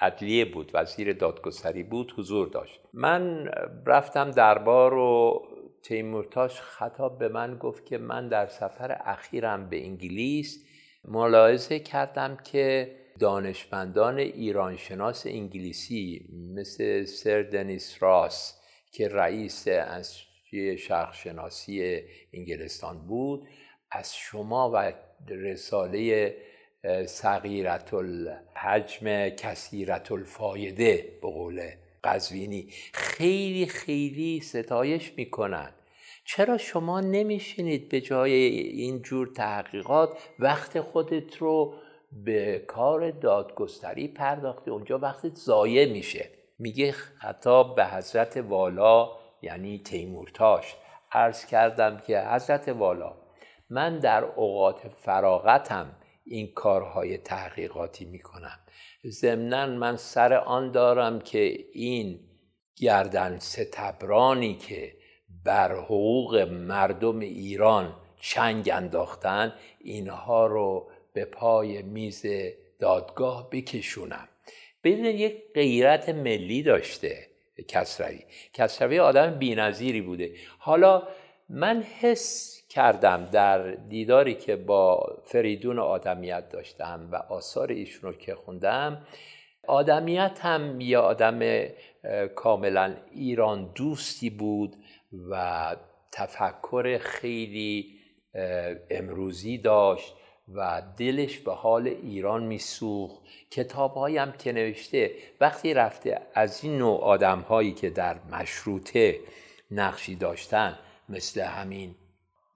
عدلیه 0.00 0.44
بود 0.44 0.70
وزیر 0.74 1.12
دادگستری 1.12 1.82
بود 1.82 2.14
حضور 2.16 2.48
داشت. 2.48 2.80
من 2.92 3.50
رفتم 3.86 4.30
دربار 4.30 4.94
و 4.94 5.42
تیمورتاش 5.82 6.60
خطاب 6.60 7.18
به 7.18 7.28
من 7.28 7.58
گفت 7.58 7.86
که 7.86 7.98
من 7.98 8.28
در 8.28 8.46
سفر 8.46 8.98
اخیرم 9.04 9.68
به 9.68 9.84
انگلیس 9.84 10.64
ملاحظه 11.04 11.78
کردم 11.78 12.36
که 12.36 12.96
دانشمندان 13.18 14.18
ایرانشناس 14.18 15.26
انگلیسی 15.26 16.28
مثل 16.54 17.04
سر 17.04 17.42
دنیس 17.42 17.96
راس 18.00 18.60
که 18.92 19.08
رئیس 19.08 19.64
انستیتوی 19.68 20.78
شرقشناسی 20.78 22.02
انگلستان 22.32 23.06
بود 23.06 23.48
از 23.90 24.16
شما 24.16 24.70
و 24.74 24.92
رساله 25.28 26.34
صغیرت 27.06 27.94
الحجم 27.94 29.28
کثیرت 29.28 30.12
الفایده 30.12 31.18
به 31.22 31.30
قول 31.30 31.60
قزوینی. 32.04 32.68
خیلی 32.92 33.66
خیلی 33.66 34.40
ستایش 34.40 35.12
می‌کنند 35.16 35.74
چرا 36.24 36.58
شما 36.58 37.00
نمیشینید 37.00 37.88
به 37.88 38.00
جای 38.00 38.32
این 38.32 39.02
جور 39.02 39.26
تحقیقات 39.26 40.18
وقت 40.38 40.80
خودت 40.80 41.36
رو 41.36 41.74
به 42.12 42.64
کار 42.66 43.10
دادگستری 43.10 44.08
پرداخته 44.08 44.70
اونجا 44.70 44.98
وقتی 44.98 45.30
ضایع 45.34 45.92
میشه. 45.92 46.30
میگه 46.58 46.92
خطاب 46.92 47.76
به 47.76 47.86
حضرت 47.86 48.36
والا 48.36 49.10
یعنی 49.42 49.78
تیمورتاش. 49.78 50.76
عرض 51.12 51.46
کردم 51.46 52.02
که 52.06 52.20
حضرت 52.20 52.68
والا 52.68 53.14
من 53.70 53.98
در 53.98 54.24
اوقات 54.24 54.88
فراغتم. 54.88 55.96
این 56.26 56.52
کارهای 56.54 57.18
تحقیقاتی 57.18 58.04
می‌کنم. 58.04 58.58
ضمنا 59.06 59.66
من 59.66 59.96
سر 59.96 60.34
آن 60.34 60.70
دارم 60.72 61.20
که 61.20 61.58
این 61.72 62.20
گردن 62.76 63.38
ستبرانی 63.38 64.54
که 64.54 64.92
بر 65.44 65.74
حقوق 65.74 66.36
مردم 66.50 67.18
ایران 67.20 67.96
چنگ 68.20 68.70
انداختن 68.72 69.54
اینها 69.80 70.46
رو 70.46 70.90
به 71.12 71.24
پای 71.24 71.82
میز 71.82 72.26
دادگاه 72.78 73.50
بکشونم. 73.50 74.28
بدون 74.84 75.04
یک 75.04 75.36
غیرت 75.54 76.08
ملی 76.08 76.62
داشته 76.62 77.26
کسروی. 77.68 78.18
کسروی 78.52 78.98
آدم 78.98 79.38
بینظیری 79.38 80.00
بوده. 80.00 80.34
حالا 80.58 81.08
من 81.48 81.82
حس 81.82 82.55
کردم 82.76 83.24
در 83.24 83.70
دیداری 83.70 84.34
که 84.34 84.56
با 84.56 85.18
فریدون 85.24 85.78
آدمیت 85.78 86.48
داشتم 86.48 87.08
و 87.12 87.16
آثار 87.16 87.72
ایشون 87.72 88.12
رو 88.12 88.18
که 88.18 88.34
خوندم 88.34 89.06
آدمیت 89.66 90.38
هم 90.42 90.80
یه 90.80 90.98
آدم 90.98 91.68
کاملا 92.34 92.96
ایران 93.12 93.72
دوستی 93.74 94.30
بود 94.30 94.76
و 95.30 95.76
تفکر 96.12 96.98
خیلی 96.98 97.98
امروزی 98.90 99.58
داشت 99.58 100.14
و 100.54 100.82
دلش 100.96 101.38
به 101.38 101.52
حال 101.52 101.86
ایران 101.86 102.44
میسوخت. 102.44 103.22
کتاب 103.50 103.96
هم 104.08 104.32
که 104.32 104.52
نوشته 104.52 105.10
وقتی 105.40 105.74
رفته 105.74 106.20
از 106.34 106.64
این 106.64 106.78
نوع 106.78 107.00
آدم 107.00 107.40
هایی 107.40 107.72
که 107.72 107.90
در 107.90 108.16
مشروطه 108.32 109.20
نقشی 109.70 110.14
داشتن 110.14 110.78
مثل 111.08 111.40
همین 111.40 111.94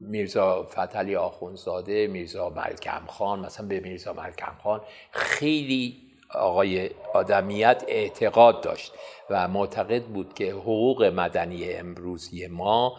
میرزا 0.01 0.63
فتلی 0.63 1.17
آخونزاده 1.17 2.07
میرزا 2.07 2.51
ملکم 2.51 3.07
خان 3.07 3.41
مثلا 3.41 3.67
به 3.67 3.81
میرزا 3.81 4.13
ملکم 4.13 4.53
خان 4.63 4.81
خیلی 5.11 6.11
آقای 6.35 6.91
آدمیت 7.15 7.85
اعتقاد 7.89 8.61
داشت 8.61 8.93
و 9.31 9.49
معتقد 9.49 10.03
بود 10.05 10.35
که 10.35 10.53
حقوق 10.53 11.05
مدنی 11.05 11.73
امروزی 11.73 12.47
ما 12.47 12.99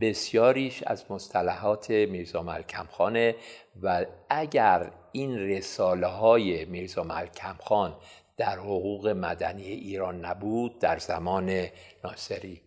بسیاریش 0.00 0.82
از 0.82 1.04
مصطلحات 1.10 1.90
میرزا 1.90 2.42
ملکم 2.42 2.86
خانه 2.90 3.34
و 3.82 4.06
اگر 4.30 4.90
این 5.12 5.38
رساله 5.38 6.06
های 6.06 6.64
میرزا 6.64 7.02
ملکم 7.02 7.56
خان 7.60 7.96
در 8.36 8.58
حقوق 8.58 9.08
مدنی 9.08 9.62
ایران 9.62 10.24
نبود 10.24 10.78
در 10.78 10.98
زمان 10.98 11.66
ناصری. 12.04 12.60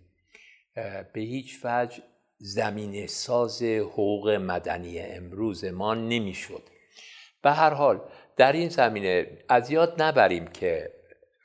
به 1.14 1.22
هیچ 1.22 1.60
وجه 1.64 2.04
زمین 2.46 3.08
ساز 3.08 3.64
حقوق 3.64 4.30
مدنی 4.30 5.00
امروز 5.00 5.66
ما 5.66 5.94
نمی‌شد. 5.94 6.64
به 7.42 7.52
هر 7.52 7.74
حال 7.74 8.02
در 8.38 8.52
این 8.52 8.70
زمینه 8.70 9.28
از 9.50 9.72
یاد 9.72 10.02
نبریم 10.02 10.48
که 10.48 10.94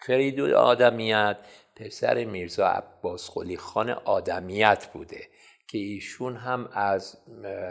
فرید 0.06 0.40
آدمیت 0.40 1.36
پسر 1.76 2.24
میرزا 2.24 2.66
عباس 2.66 3.30
خلی 3.30 3.56
خان 3.56 3.90
آدمیت 3.90 4.86
بوده 4.92 5.20
که 5.68 5.78
ایشون 5.78 6.36
هم 6.36 6.68
از 6.72 7.16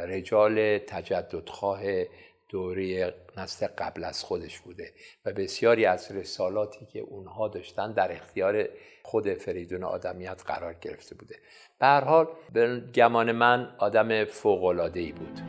رجال 0.07 0.77
تجددخواه 0.77 1.81
دوره 2.49 3.13
نسل 3.37 3.67
قبل 3.77 4.03
از 4.03 4.23
خودش 4.23 4.59
بوده 4.59 4.93
و 5.25 5.33
بسیاری 5.33 5.85
از 5.85 6.11
رسالاتی 6.11 6.85
که 6.85 6.99
اونها 6.99 7.47
داشتن 7.47 7.91
در 7.91 8.11
اختیار 8.11 8.69
خود 9.03 9.33
فریدون 9.33 9.83
آدمیت 9.83 10.43
قرار 10.45 10.73
گرفته 10.73 11.15
بوده. 11.15 11.35
به 11.79 11.87
حال 11.87 12.27
به 12.53 12.79
گمان 12.95 13.31
من 13.31 13.75
آدم 13.79 14.09
ای 14.09 15.11
بود. 15.11 15.41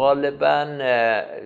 غالبا 0.00 0.64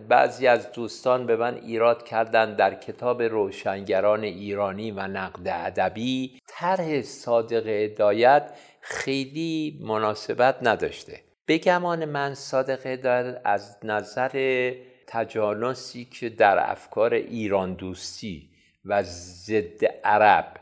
بعضی 0.08 0.46
از 0.46 0.72
دوستان 0.72 1.26
به 1.26 1.36
من 1.36 1.54
ایراد 1.54 2.04
کردند 2.04 2.56
در 2.56 2.74
کتاب 2.74 3.22
روشنگران 3.22 4.24
ایرانی 4.24 4.90
و 4.90 5.00
نقد 5.00 5.48
ادبی 5.48 6.38
طرح 6.56 7.02
صادق 7.02 7.66
هدایت 7.66 8.50
خیلی 8.80 9.78
مناسبت 9.82 10.58
نداشته. 10.62 11.20
بگمان 11.48 12.04
من 12.04 12.34
صادق 12.34 12.86
هدایت 12.86 13.40
از 13.44 13.76
نظر 13.84 14.72
تجانسی 15.06 16.04
که 16.04 16.28
در 16.28 16.70
افکار 16.70 17.14
ایران 17.14 17.74
دوستی 17.74 18.50
و 18.84 19.02
ضد 19.02 19.84
عرب 20.04 20.54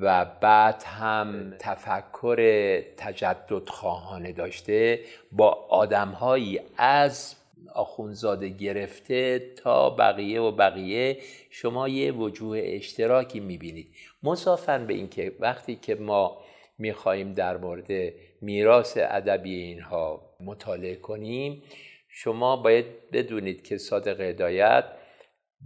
و 0.00 0.24
بعد 0.24 0.82
هم 0.82 1.54
تفکر 1.58 2.80
تجدد 2.96 3.68
خواهانه 3.68 4.32
داشته 4.32 5.00
با 5.32 5.66
آدمهایی 5.70 6.60
از 6.78 7.36
آخونزاده 7.74 8.48
گرفته 8.48 9.38
تا 9.38 9.90
بقیه 9.90 10.40
و 10.40 10.50
بقیه 10.50 11.18
شما 11.50 11.88
یه 11.88 12.12
وجوه 12.12 12.60
اشتراکی 12.62 13.40
می‌بینید. 13.40 13.94
مصافن 14.22 14.86
به 14.86 14.94
اینکه 14.94 15.32
وقتی 15.40 15.76
که 15.76 15.94
ما 15.94 16.44
می‌خواهیم 16.78 17.32
در 17.32 17.56
مورد 17.56 18.12
میراث 18.40 18.98
ادبی 19.00 19.54
اینها 19.54 20.30
مطالعه 20.40 20.96
کنیم 20.96 21.62
شما 22.08 22.56
باید 22.56 23.10
بدونید 23.12 23.62
که 23.62 23.78
صادق 23.78 24.20
هدایت 24.20 24.84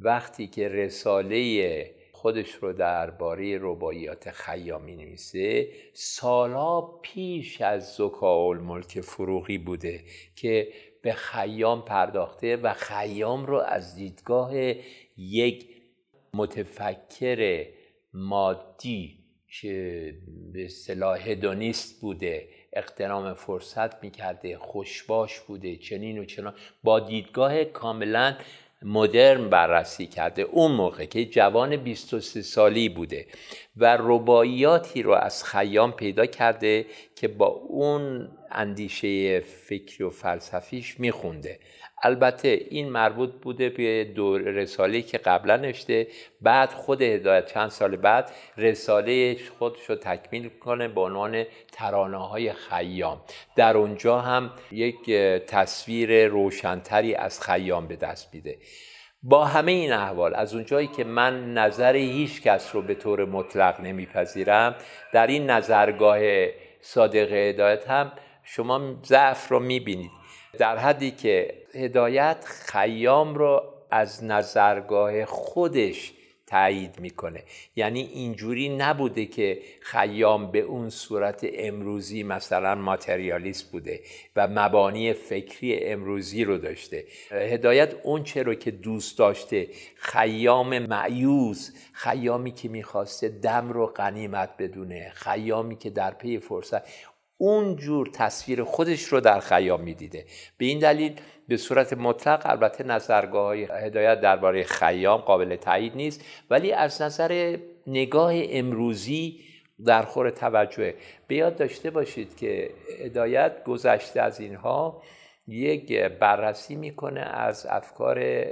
وقتی 0.01 0.47
که 0.47 0.69
رساله 0.69 1.95
خودش 2.13 2.51
رو 2.51 2.73
درباره 2.73 3.59
رباعیات 3.61 4.31
خیامی 4.31 4.97
نویسه 4.97 5.69
سالها 5.93 7.01
پیش 7.03 7.61
از 7.61 7.95
زکا 7.95 8.53
ملک 8.53 9.01
فروغی 9.01 9.59
بوده 9.59 10.01
که 10.37 10.69
به 11.09 11.15
خیام 11.15 11.85
پرداخته 11.85 12.57
و 12.57 12.73
خیام 12.75 13.47
رو 13.47 13.57
از 13.57 13.95
دیدگاه 13.95 14.51
یک 15.17 15.69
متفکر 16.35 17.67
مادی 18.13 19.19
که 19.61 20.15
به 20.53 20.69
صلاح 20.69 21.31
هدونیست 21.31 22.01
بوده 22.01 22.49
اقتنام 22.73 23.35
فرصت 23.35 24.03
می‌کرده 24.03 24.59
خوشباش 24.59 25.41
بوده 25.41 25.77
چنین 25.77 26.19
و 26.19 26.25
چنان. 26.25 26.55
با 26.83 27.01
دیدگاه 27.01 27.65
کاملا 27.65 28.37
مدرن 28.83 29.51
بررسی 29.51 30.07
کرده. 30.07 30.43
اون 30.43 30.73
موقع 30.73 31.05
که 31.05 31.25
جوان 31.25 31.77
23 31.77 32.43
سالی 32.43 32.89
بوده 32.89 33.27
و 33.77 33.97
رباعیاتی 34.01 35.03
رو 35.03 35.13
از 35.13 35.45
خیام 35.45 35.93
پیدا 35.93 36.27
کرده 36.27 36.87
که 37.17 37.29
با 37.29 37.47
اون 37.47 38.29
اندیشه 38.51 39.41
فکری 39.41 40.05
و 40.05 40.11
فلسفیش 40.11 41.01
میخونده. 41.01 41.59
البته 42.03 42.49
این 42.71 42.89
مربوط 42.89 43.31
بوده 43.43 43.69
به 43.69 44.05
دور 44.05 44.41
رساله 44.41 45.03
که 45.03 45.19
قبلا 45.19 45.57
نوشته 45.57 46.07
بعد 46.41 46.73
خود 46.73 47.03
هدایت 47.03 47.53
چند 47.53 47.69
سال 47.69 47.97
بعد 47.97 48.31
رساله 48.57 49.37
خودش 49.59 49.91
رو 49.91 49.95
تکمیل 49.95 50.49
کنه 50.49 50.89
به 50.89 51.01
عنوان 51.01 51.45
ترانه 51.73 52.29
های 52.29 52.53
خیام. 52.53 53.21
در 53.57 53.77
اونجا 53.77 54.19
هم 54.21 54.51
یک 54.73 55.11
تصویر 55.47 56.27
روشنتری 56.27 57.15
از 57.15 57.41
خیام 57.41 57.87
به 57.87 57.97
دست 57.97 58.35
میده. 58.35 58.59
با 59.23 59.45
همه 59.45 59.73
این 59.73 59.93
احوال 59.93 60.35
از 60.35 60.55
اونجایی 60.55 60.87
که 60.87 61.05
من 61.05 61.55
نظر 61.55 61.97
هیچ 61.97 62.43
کس 62.43 62.75
رو 62.75 62.83
به 62.83 62.95
طور 62.95 63.25
مطلق 63.25 63.81
نمیپذیرم 63.81 64.75
در 65.13 65.27
این 65.27 65.51
نظرگاه 65.51 66.21
صادق 66.81 67.33
هدایت 67.33 67.91
هم 67.91 68.13
شما 68.45 68.95
ضعف 69.05 69.49
رو 69.49 69.61
می‌بینید. 69.61 70.11
در 70.59 70.77
حدی 70.77 71.11
که 71.11 71.55
هدایت 71.75 72.45
خیام 72.45 73.35
رو 73.35 73.63
از 73.91 74.25
نظرگاه 74.25 75.25
خودش 75.25 76.13
تایید 76.47 77.01
می‌کنه. 77.01 77.43
یعنی 77.77 78.01
اینجوری 78.01 78.69
نبوده 78.69 79.27
که 79.27 79.59
خیام 79.81 80.51
به 80.51 80.61
اون 80.61 80.91
صورت 80.91 81.47
امروزی 81.53 82.23
مثلا 82.23 82.75
ماتریالیست 82.75 83.73
بوده 83.73 84.01
و 84.37 84.49
مبانی 84.49 85.13
فکری 85.13 85.85
امروزی 85.85 86.45
رو 86.45 86.59
داشته. 86.59 87.05
هدایت 87.31 87.95
اون 88.03 88.25
چه 88.25 88.43
رو 88.43 88.55
که 88.55 88.71
دوست 88.71 89.19
داشته 89.19 89.69
خیام 89.97 90.79
معیوز 90.79 91.75
خیامی 91.93 92.53
که 92.53 92.69
می‌خواسته 92.69 93.29
دم 93.29 93.69
رو 93.69 93.87
قنیمت 93.87 94.51
بدونه 94.59 95.13
خیامی 95.15 95.77
که 95.77 95.91
در 95.91 96.11
پی 96.11 96.39
فرصت 96.39 96.83
اون 97.39 97.77
جور 97.77 98.11
تصویر 98.13 98.65
خودش 98.65 99.03
رو 99.03 99.21
در 99.21 99.41
خیام 99.41 99.81
می‌دیده. 99.81 100.25
به 100.59 100.67
این 100.67 100.79
دلیل 100.79 101.21
به 101.49 101.57
صورت 101.57 101.93
مطلق 101.93 102.43
البته 102.45 102.85
نظرگاه 102.85 103.57
هدایت 103.57 104.21
درباره 104.21 104.65
خیام 104.65 105.21
قابل 105.21 105.57
تایید 105.57 105.97
نیست 105.97 106.25
ولی 106.51 106.73
از 106.73 107.03
نظر 107.03 107.57
نگاه 107.87 108.33
امروزی 108.35 109.41
در 109.85 110.03
خور 110.03 110.31
توجه 110.31 110.95
به 111.27 111.35
یاد 111.35 111.57
داشته 111.57 111.91
باشید 111.91 112.37
که 112.37 112.71
هدایت 113.05 113.65
گذشته 113.65 114.21
از 114.21 114.41
اینها 114.41 115.03
یک 115.49 115.93
بررسی 116.03 116.77
می‌کنه 116.77 117.21
از 117.21 117.67
افکار 117.71 118.47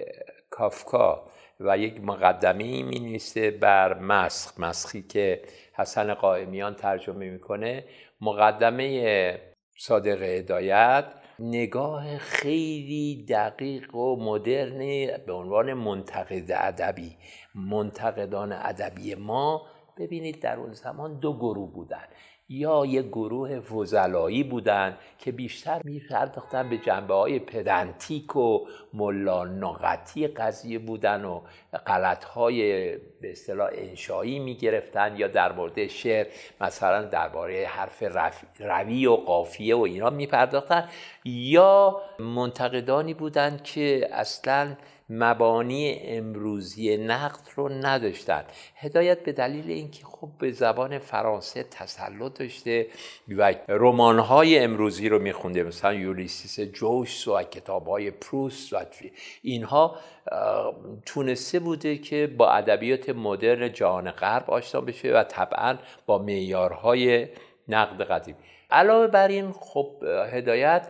کافکا. 0.51 1.25
و 1.61 1.79
یک 1.79 2.01
مقدمه 2.01 2.83
می 2.83 2.99
نیسته 2.99 3.51
بر 3.51 3.99
مسخ 3.99 4.61
مسخی 4.61 5.03
که 5.03 5.43
حسن 5.73 6.15
قائمیان 6.15 6.75
ترجمه 6.75 7.31
می‌کنه. 7.31 7.85
مقدمه 8.21 9.41
صادق 9.79 10.23
هدایت 10.23 11.05
نگاه 11.39 12.19
خیلی 12.19 13.27
دقیق 13.29 13.95
و 13.95 14.17
مدرن 14.17 14.79
به 15.27 15.33
عنوان 15.33 15.75
منتقد 15.75 16.53
ادبی 16.53 17.17
منتقدان 17.55 18.53
ادبی 18.53 19.15
ما. 19.15 19.63
ببینید 19.99 20.43
در 20.43 20.57
اون 20.57 20.73
زمان 20.73 21.19
دو 21.19 21.39
گروه 21.39 21.73
بودن. 21.73 22.05
یا 22.49 22.87
یک 22.87 23.07
گروه 23.07 23.61
فضلایی 23.61 24.43
بودند 24.43 24.99
که 25.19 25.33
بیشتر 25.33 25.81
میپرداختن 25.85 26.69
به 26.69 26.79
جنبه 26.79 27.15
های 27.15 27.39
پدنتیک 27.39 28.37
و 28.37 28.67
ملانقتی 28.95 30.27
قضیه 30.27 30.79
بودن 30.79 31.25
و 31.25 31.41
غلط 31.87 32.25
های 32.25 32.91
به 32.97 33.31
اصطلاح 33.31 33.71
انشایی 33.73 34.39
می‌گرفتن 34.39 35.17
یا 35.17 35.29
در 35.29 35.53
مورد 35.53 35.87
شعر 35.87 36.27
مثلا 36.61 37.03
درباره 37.03 37.67
حرف 37.67 38.03
روی 38.61 39.07
و 39.07 39.17
قافیه 39.17 39.77
و 39.77 39.81
اینا 39.81 40.11
میپرداختن 40.11 40.89
یا 41.25 42.03
منتقدانی 42.19 43.15
بودند 43.15 43.63
که 43.63 44.09
اصلا 44.13 44.77
مبانی 45.11 45.99
امروزی 46.03 46.97
نقد 46.97 47.49
رو 47.57 47.69
نداشتن. 47.69 48.45
هدایت 48.77 49.21
به 49.23 49.33
دلیل 49.33 49.71
اینکه 49.71 50.05
خب 50.05 50.29
به 50.39 50.53
زبان 50.53 50.99
فرانسه 50.99 51.63
تسلط 51.63 52.39
داشته 52.39 52.87
و 53.29 53.55
رمان‌های 53.69 54.59
امروزی 54.59 55.09
رو 55.09 55.19
میخونده 55.19 55.63
مثلا 55.63 55.95
یولیسیس 55.95 56.61
جوش 56.61 57.29
و 57.29 57.43
کتاب‌های 57.43 58.11
پروست 58.11 58.73
و 58.73 58.77
اینها 59.43 59.97
تونسته 61.07 61.59
بوده 61.59 61.99
که 61.99 62.27
با 62.27 62.51
ادبیات 62.51 63.11
مدرن 63.11 63.73
جهان 63.73 64.11
غرب 64.11 64.51
آشنا 64.51 64.81
بشه 64.81 65.13
و 65.13 65.23
طبعا 65.23 65.79
با 66.07 66.19
معیارهای 66.19 67.29
نقد 67.69 68.03
قدیم. 68.03 68.37
علاوه 68.71 69.07
بر 69.07 69.29
این 69.29 69.53
خب 69.53 70.03
هدایت 70.33 70.89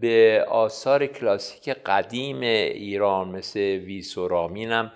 به 0.00 0.44
آثار 0.48 1.06
کلاسیک 1.06 1.68
قدیم 1.68 2.40
ایران 2.40 3.28
مثل 3.28 3.60
ویسورامین 3.60 4.72
هم 4.72 4.92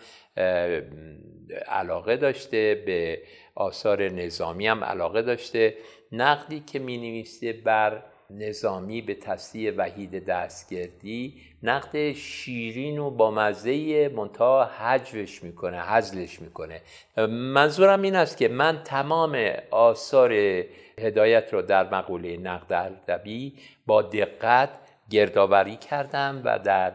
علاقه 1.68 2.16
داشته 2.16 2.82
به 2.86 3.22
آثار 3.54 4.08
نظامی 4.08 4.66
هم 4.66 4.84
علاقه 4.84 5.22
داشته. 5.22 5.74
نقدی 6.12 6.60
که 6.60 6.78
می 6.78 6.96
نویسته 6.96 7.52
بر 7.52 8.02
نظامی 8.30 9.02
به 9.02 9.14
تصدیح 9.14 9.72
وحید 9.76 10.24
دستگردی 10.24 11.34
نقد 11.62 12.12
شیرین 12.12 12.98
و 12.98 13.10
با 13.10 13.30
مزه 13.30 14.08
منتها 14.08 14.64
حجوش 14.64 15.42
می‌کنه 15.42 15.82
حزلش 15.82 16.40
می‌کنه. 16.40 16.80
منظورم 17.28 18.02
این 18.02 18.16
است 18.16 18.36
که 18.36 18.48
من 18.48 18.82
تمام 18.84 19.52
آثار 19.70 20.62
هدایت 21.02 21.52
رو 21.52 21.62
در 21.62 21.94
مقوله 21.94 22.36
نقد 22.36 22.72
ادبی 22.72 23.54
با 23.86 24.02
دقت 24.02 24.68
گردآوری 25.10 25.76
کردم 25.76 26.40
و 26.44 26.58
در 26.58 26.92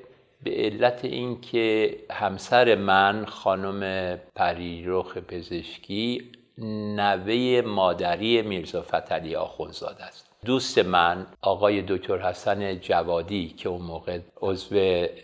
به 0.42 0.50
علت 0.50 1.04
اینکه 1.04 1.96
همسر 2.10 2.74
من 2.74 3.24
خانم 3.24 4.16
پریرخ 4.34 5.18
پزشکی 5.18 6.32
نوه 6.58 7.62
مادری 7.66 8.42
میرزا 8.42 8.82
فتلی 8.82 9.36
آخونزاده 9.36 10.04
است. 10.04 10.26
دوست 10.44 10.78
من 10.78 11.26
آقای 11.42 11.82
دکتر 11.82 12.18
حسن 12.18 12.80
جوادی 12.80 13.48
که 13.48 13.68
اون 13.68 13.82
موقع 13.82 14.18
عضو 14.40 14.76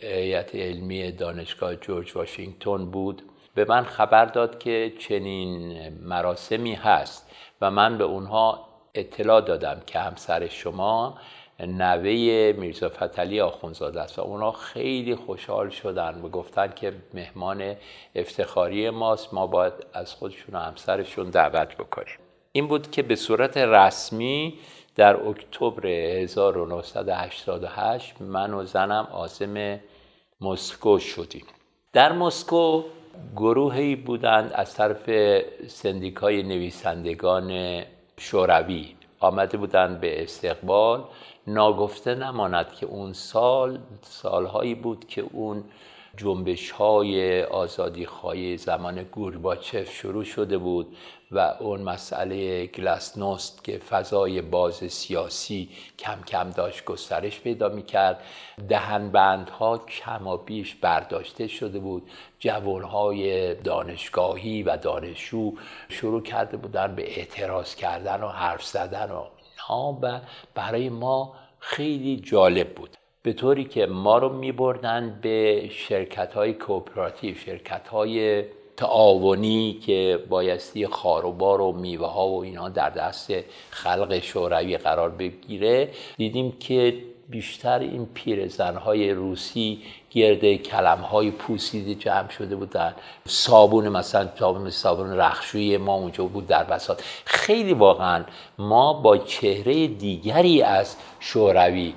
هیئت 0.02 0.54
علمی 0.54 1.12
دانشگاه 1.12 1.76
جورج 1.76 2.16
واشنگتن 2.16 2.90
بود 2.90 3.22
به 3.54 3.64
من 3.64 3.84
خبر 3.84 4.24
داد 4.24 4.58
که 4.58 4.92
چنین 4.98 5.88
مراسمی 5.88 6.74
هست 6.74 7.31
و 7.62 7.70
من 7.70 7.98
به 7.98 8.04
اونها 8.04 8.68
اطلاع 8.94 9.40
دادم 9.40 9.80
که 9.86 9.98
همسر 9.98 10.48
شما 10.48 11.18
نوه 11.60 12.52
میرزا 12.52 12.88
فتلی 12.88 13.40
آخونزاده 13.40 14.00
است 14.00 14.18
و 14.18 14.22
اونا 14.22 14.52
خیلی 14.52 15.14
خوشحال 15.14 15.70
شدن 15.70 16.20
و 16.22 16.28
گفتن 16.28 16.72
که 16.76 16.92
مهمان 17.14 17.76
افتخاری 18.14 18.90
ماست. 18.90 19.34
ما 19.34 19.46
باید 19.46 19.72
از 19.92 20.14
خودشون 20.14 20.54
و 20.54 20.58
همسرشون 20.58 21.30
دعوت 21.30 21.76
بکنیم. 21.76 22.18
این 22.52 22.68
بود 22.68 22.90
که 22.90 23.02
به 23.02 23.16
صورت 23.16 23.56
رسمی 23.56 24.58
در 24.96 25.16
اکتبر 25.16 25.86
1988 25.86 28.14
من 28.20 28.54
و 28.54 28.64
زنم 28.64 29.08
آزم 29.12 29.80
مسکو 30.40 30.98
شدیم. 30.98 31.44
در 31.92 32.12
مسکو 32.12 32.82
گروهی 33.36 33.96
بودند 33.96 34.52
از 34.52 34.74
طرف 34.74 35.10
سندیکای 35.66 36.42
نویسندگان 36.42 37.82
شوروی. 38.16 38.94
آمده 39.20 39.56
بودند 39.58 40.00
به 40.00 40.22
استقبال. 40.22 41.04
ناگفته 41.46 42.14
نماند 42.14 42.72
که 42.72 42.86
اون 42.86 43.12
سال 43.12 43.78
سالهایی 44.02 44.74
بود 44.74 45.06
که 45.08 45.24
اون 45.32 45.64
جنبش 46.16 46.70
های 46.70 47.42
آزادی 47.42 48.06
خواهی 48.06 48.56
زمان 48.56 49.02
گورباچف 49.02 49.92
شروع 49.92 50.24
شده 50.24 50.58
بود 50.58 50.96
و 51.30 51.38
اون 51.38 51.82
مسئله 51.82 52.66
گلاسنوست 52.66 53.64
که 53.64 53.78
فضای 53.78 54.42
باز 54.42 54.74
سیاسی 54.74 55.68
کم 55.98 56.22
کم 56.26 56.50
داشت 56.50 56.84
گسترش 56.84 57.40
پیدا 57.40 57.68
می‌کرد. 57.68 58.22
دهنبندها 58.68 59.78
کم 59.78 60.26
و 60.26 60.36
بیش 60.36 60.74
برداشته 60.74 61.46
شده 61.46 61.78
بود. 61.78 62.10
جوانهای 62.38 63.54
دانشگاهی 63.54 64.62
و 64.62 64.76
دانشجو 64.76 65.52
شروع 65.88 66.22
کرده 66.22 66.56
بودن 66.56 66.94
به 66.94 67.18
اعتراض 67.18 67.74
کردن 67.74 68.22
و 68.22 68.28
حرف 68.28 68.64
زدن 68.64 69.10
و 69.10 69.24
و 70.02 70.20
برای 70.54 70.88
ما 70.88 71.34
خیلی 71.58 72.16
جالب 72.16 72.74
بود. 72.74 72.96
به 73.24 73.32
طوری 73.32 73.64
که 73.64 73.86
ما 73.86 74.18
رو 74.18 74.28
می 74.28 74.52
بردن 74.52 75.18
به 75.22 75.68
شرکت 75.70 76.34
های 76.34 76.52
کوپراتیو 76.52 77.34
شرکت 77.34 77.88
های 77.88 78.44
تعاونی 78.76 79.78
که 79.86 80.18
بایستی 80.28 80.86
خاروبار 80.86 81.60
و 81.60 81.72
میوه 81.72 82.06
ها 82.06 82.28
و 82.28 82.42
اینا 82.42 82.68
در 82.68 82.90
دست 82.90 83.32
خلق 83.70 84.18
شوروی 84.18 84.76
قرار 84.76 85.10
بگیره. 85.10 85.90
دیدیم 86.16 86.52
که 86.60 86.94
بیشتر 87.28 87.78
این 87.78 88.06
پیرزن 88.14 88.76
های 88.76 89.10
روسی 89.10 89.82
گرده 90.10 90.58
کلم 90.58 90.98
های 90.98 91.30
پوسیده 91.30 91.94
جمع 91.94 92.28
شده 92.28 92.56
بودن. 92.56 92.94
صابون 93.26 93.88
مثلا 93.88 94.28
صابون 94.38 94.70
صابون 94.70 95.16
رخشوی 95.16 95.76
ما 95.76 95.94
اونجا 95.94 96.24
بود 96.24 96.46
در 96.46 96.64
بساط. 96.64 97.02
خیلی 97.24 97.72
واقعا 97.72 98.24
ما 98.58 98.92
با 98.92 99.18
چهره 99.18 99.86
دیگری 99.86 100.62
از 100.62 100.96
شوروی 101.20 101.94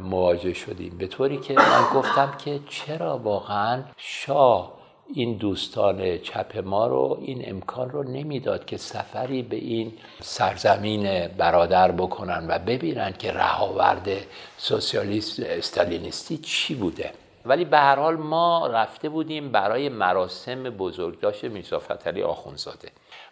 مواجه 0.00 0.52
شدیم. 0.52 0.98
به 0.98 1.06
طوری 1.06 1.36
که 1.36 1.54
من 1.54 1.84
گفتم 1.94 2.34
که 2.44 2.60
چرا 2.68 3.18
واقعا 3.18 3.82
شاه 3.96 4.72
این 5.14 5.36
دوستان 5.36 6.18
چپ 6.18 6.58
ما 6.58 6.86
رو 6.86 7.18
این 7.20 7.42
امکان 7.46 7.90
رو 7.90 8.02
نمی‌داد 8.02 8.64
که 8.64 8.76
سفری 8.76 9.42
به 9.42 9.56
این 9.56 9.92
سرزمین 10.20 11.28
برادر 11.28 11.92
بکنن 11.92 12.46
و 12.48 12.58
ببینن 12.58 13.12
که 13.12 13.32
رهاورد 13.32 14.08
سوسیالیست 14.56 15.40
استالینیستی 15.40 16.38
چی 16.38 16.74
بوده. 16.74 17.10
ولی 17.46 17.64
به 17.64 17.78
هر 17.78 17.96
حال 17.96 18.16
ما 18.16 18.66
رفته 18.66 19.08
بودیم 19.08 19.52
برای 19.52 19.88
مراسم 19.88 20.62
بزرگداشت 20.62 21.44
میرزا 21.44 21.78
فتحعلی 21.78 22.22
آخونزاده. 22.22 22.88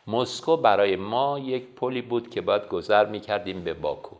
مسکو 0.06 0.56
برای 0.56 0.96
ما 0.96 1.38
یک 1.38 1.64
پلی 1.76 2.02
بود 2.02 2.30
که 2.30 2.40
باید 2.40 2.68
گذر 2.68 3.06
می‌کردیم 3.06 3.64
به 3.64 3.74
باکو. 3.74 4.16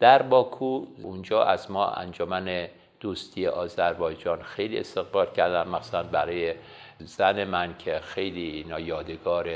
در 0.00 0.22
باکو 0.22 0.86
اونجا 1.02 1.44
از 1.44 1.70
ما 1.70 1.86
انجمن 1.86 2.68
دوستی 3.00 3.46
آذربایجان 3.46 4.42
خیلی 4.42 4.78
استقبال 4.78 5.26
کردن 5.26 5.68
مثلا 5.70 6.02
برای 6.02 6.54
زن 6.98 7.44
من 7.44 7.74
که 7.78 8.00
خیلی 8.00 8.50
اینا 8.50 8.80
یادگار 8.80 9.48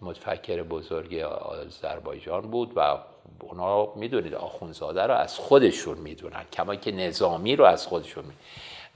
متفکر 0.00 0.62
بزرگ 0.62 1.14
آذربایجان 1.14 2.40
بود 2.40 2.72
و 2.76 2.98
اونا 3.40 3.94
می‌دونید 3.94 4.34
آخونزاده 4.34 5.02
رو 5.02 5.14
از 5.14 5.38
خودشون 5.38 5.98
می‌دونن 5.98 6.44
کما 6.52 6.76
که 6.76 6.92
نظامی 6.92 7.56
رو 7.56 7.64
از 7.64 7.86
خودشون 7.86 8.24
می‌دونن 8.24 8.38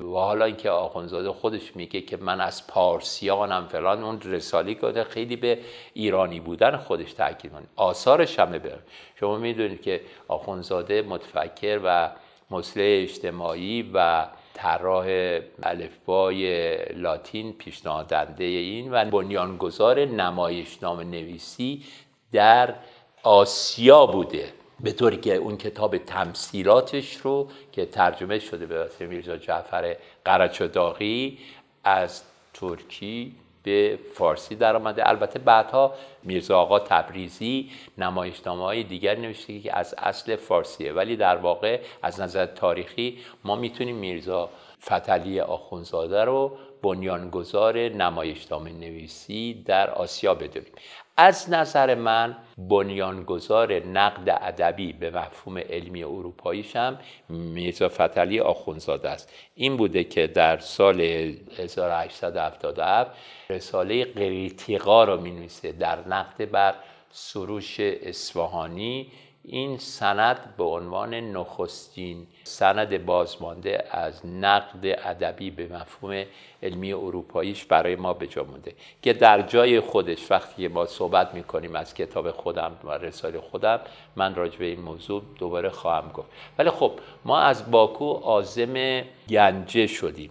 و 0.00 0.14
حالا 0.14 0.44
اینکه 0.44 0.70
آخونزاده 0.70 1.32
خودش 1.32 1.76
میگه 1.76 2.00
که 2.00 2.16
من 2.16 2.40
از 2.40 2.66
پارسیانم 2.66 3.68
فلان 3.68 4.02
اون 4.02 4.20
رسالی 4.24 4.74
که 4.74 5.04
خیلی 5.04 5.36
به 5.36 5.58
ایرانی 5.94 6.40
بودن 6.40 6.76
خودش 6.76 7.12
تاکید 7.12 7.52
کنه 7.52 7.66
آثارش 7.76 8.38
همه 8.38 8.58
بره 8.58 8.78
شما 9.14 9.38
می‌دونید 9.38 9.82
که 9.82 10.00
آخونزاده 10.28 11.02
متفکر 11.02 11.80
و 11.84 12.10
مسلح 12.50 12.84
اجتماعی 12.86 13.90
و 13.94 14.26
طراح 14.54 15.38
الفبای 15.62 16.76
لاتین 16.92 17.52
پیشنهادنده 17.52 18.44
این 18.44 18.92
و 18.94 19.04
بنیانگذار 19.04 20.04
نمایشنامه 20.04 21.04
نویسی 21.04 21.84
در 22.32 22.74
آسیا 23.22 24.06
بوده. 24.06 24.52
به 24.80 24.92
طوری 24.92 25.16
که 25.16 25.34
اون 25.34 25.56
کتاب 25.56 25.98
تمثیلاتش 25.98 27.16
رو 27.16 27.48
که 27.72 27.86
ترجمه 27.86 28.38
شده 28.38 28.66
به 28.66 28.82
واسه 28.82 29.06
میرزا 29.06 29.36
جعفر 29.36 29.96
قرچداغی 30.24 31.38
از 31.84 32.22
ترکی 32.54 33.34
به 33.62 33.98
فارسی 34.14 34.54
در 34.54 34.76
آمده 34.76 35.08
البته 35.08 35.38
بعدها 35.38 35.94
میرزا 36.22 36.58
آقا 36.58 36.78
تبریزی 36.78 37.70
نمایشنامه 37.98 38.62
های 38.62 38.82
دیگر 38.82 39.18
نوشته 39.18 39.60
که 39.60 39.76
از 39.76 39.94
اصل 39.98 40.36
فارسیه. 40.36 40.92
ولی 40.92 41.16
در 41.16 41.36
واقع 41.36 41.80
از 42.02 42.20
نظر 42.20 42.46
تاریخی 42.46 43.18
ما 43.44 43.56
می‌تونیم 43.56 43.96
میرزا 43.96 44.50
فتلی 44.82 45.40
آخونزاده 45.40 46.24
رو 46.24 46.52
بنیانگذار 46.86 47.78
نمایشنامه 47.78 48.72
نویسی 48.72 49.62
در 49.66 49.90
آسیا 49.90 50.34
بدونیم. 50.34 50.72
از 51.16 51.50
نظر 51.50 51.94
من 51.94 52.36
بنیانگذار 52.58 53.72
نقد 53.72 54.38
ادبی 54.42 54.92
به 54.92 55.10
مفهوم 55.10 55.58
علمی 55.58 56.04
اروپاییش 56.04 56.76
هم 56.76 56.98
میرزا 57.28 57.88
فتلی 57.88 58.40
آخونزاده 58.40 59.08
است. 59.08 59.32
این 59.54 59.76
بوده 59.76 60.04
که 60.04 60.26
در 60.26 60.58
سال 60.58 61.00
1877 61.00 63.10
رساله 63.50 64.04
قریتیقا 64.04 65.04
رو 65.04 65.20
می 65.20 65.48
در 65.78 66.08
نقد 66.08 66.50
بر 66.50 66.74
سروش 67.10 67.80
اصفهانی 67.80 69.06
این 69.48 69.78
سند 69.78 70.54
به 70.56 70.64
عنوان 70.64 71.14
نخستین 71.14 72.26
سند 72.44 73.06
بازمانده 73.06 73.84
از 73.90 74.26
نقد 74.26 74.84
ادبی 74.84 75.50
به 75.50 75.68
مفهوم 75.68 76.24
علمی 76.62 76.92
اروپاییش 76.92 77.64
برای 77.64 77.96
ما 77.96 78.12
به 78.12 78.26
جا 78.26 78.44
مونده 78.44 78.72
که 79.02 79.12
در 79.12 79.42
جای 79.42 79.80
خودش 79.80 80.30
وقتی 80.30 80.68
ما 80.68 80.86
صحبت 80.86 81.34
می‌کنیم 81.34 81.76
از 81.76 81.94
کتاب 81.94 82.30
خودم 82.30 82.72
و 82.84 82.90
رساله 82.90 83.40
خودم 83.40 83.80
من 84.16 84.34
راجع 84.34 84.58
به 84.58 84.64
این 84.64 84.80
موضوع 84.80 85.22
دوباره 85.38 85.68
خواهم 85.68 86.12
گفت. 86.12 86.28
ولی 86.58 86.70
خب 86.70 86.92
ما 87.24 87.38
از 87.38 87.70
باکو 87.70 88.12
عازم 88.12 89.02
گنجه 89.28 89.86
شدیم. 89.86 90.30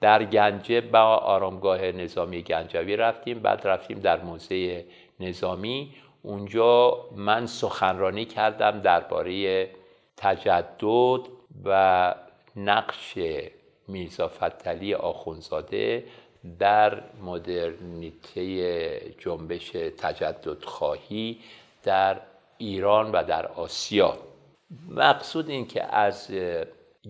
در 0.00 0.24
گنجه 0.24 0.80
با 0.80 1.00
آرامگاه 1.00 1.92
نظامی 1.92 2.42
گنجوی 2.42 2.96
رفتیم 2.96 3.38
بعد 3.38 3.66
رفتیم 3.66 3.98
در 3.98 4.20
موزه 4.20 4.84
نظامی. 5.20 5.94
اونجا 6.26 7.04
من 7.16 7.46
سخنرانی 7.46 8.24
کردم 8.24 8.80
درباره 8.80 9.68
تجدد 10.16 11.20
و 11.64 12.14
نقش 12.56 13.18
میرزا 13.88 14.28
فتلی 14.28 14.94
آخونزاده 14.94 16.04
در 16.58 17.02
مدرنیته 17.22 19.14
جنبش 19.18 19.70
تجدد 19.98 20.64
خواهی 20.64 21.38
در 21.82 22.20
ایران 22.58 23.12
و 23.12 23.22
در 23.22 23.46
آسیا. 23.46 24.16
مقصود 24.88 25.50
این 25.50 25.66
که 25.66 25.96
از 25.96 26.30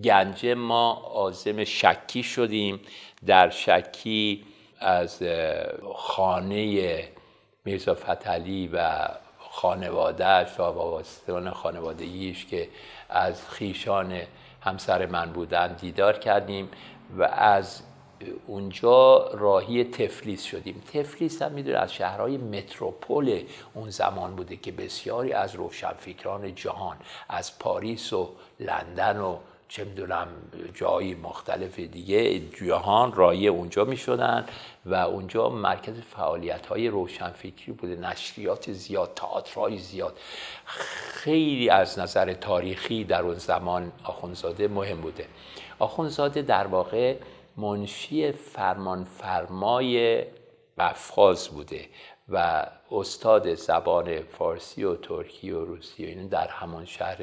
گنجه 0.03 0.55
ما 0.55 0.93
آزم 0.93 1.63
شکی 1.63 2.23
شدیم. 2.23 2.79
در 3.25 3.49
شکی 3.49 4.43
از 4.79 5.23
خانه 5.95 7.03
میرزا 7.67 7.95
فتلی 7.95 8.67
و 8.73 9.07
خانوادهش 9.39 10.59
و 10.59 10.63
وابستگان 10.63 11.49
خانوادگیش 11.49 12.45
که 12.45 12.69
از 13.09 13.49
خیشان 13.49 14.21
همسر 14.61 15.05
من 15.05 15.33
بودن 15.33 15.73
دیدار 15.73 16.17
کردیم 16.19 16.69
و 17.17 17.23
از 17.23 17.81
اونجا 18.47 19.27
راهی 19.33 19.83
تفلیس 19.83 20.43
شدیم. 20.43 20.83
تفلیس 20.93 21.41
هم 21.41 21.51
می‌دونه 21.51 21.77
از 21.77 21.93
شهرهای 21.93 22.37
متروپول 22.37 23.43
اون 23.73 23.89
زمان 23.89 24.35
بوده 24.35 24.55
که 24.55 24.71
بسیاری 24.71 25.33
از 25.33 25.55
روشنفکران 25.55 26.55
جهان 26.55 26.97
از 27.29 27.59
پاریس 27.59 28.13
و 28.13 28.29
لندن 28.59 29.19
و 29.19 29.37
چه 29.69 29.83
می‌دونم 29.83 30.27
جایی 30.73 31.15
مختلف 31.15 31.79
دیگه 31.79 32.39
جهان 32.39 33.13
رایی 33.13 33.47
اونجا 33.47 33.85
می 33.85 33.97
شدن 33.97 34.45
و 34.85 34.95
اونجا 34.95 35.49
مرکز 35.49 36.01
فعالیت 36.01 36.65
های 36.65 36.87
روشنفکری 36.87 37.71
بوده 37.71 37.95
نشریات 37.95 38.71
زیاد 38.71 39.13
تئاترهای 39.15 39.77
زیاد. 39.77 40.17
خیلی 40.65 41.69
از 41.69 41.99
نظر 41.99 42.33
تاریخی 42.33 43.03
در 43.03 43.21
اون 43.21 43.35
زمان 43.35 43.91
آخونزاده 44.03 44.67
مهم 44.67 45.01
بوده. 45.01 45.25
آخونزاده 45.79 46.41
در 46.41 46.67
واقع 46.67 47.15
منشی 47.57 48.31
فرمان 48.31 49.03
فرمای 49.03 50.23
قفقاز 50.79 51.49
بوده 51.49 51.85
و 52.29 52.65
استاد 52.91 53.53
زبان 53.53 54.21
فارسی 54.21 54.83
و 54.83 54.95
ترکی 54.95 55.51
و 55.51 55.65
روسی 55.65 56.05
و 56.05 56.07
این 56.07 56.27
در 56.27 56.47
همان 56.47 56.85
شهر 56.85 57.17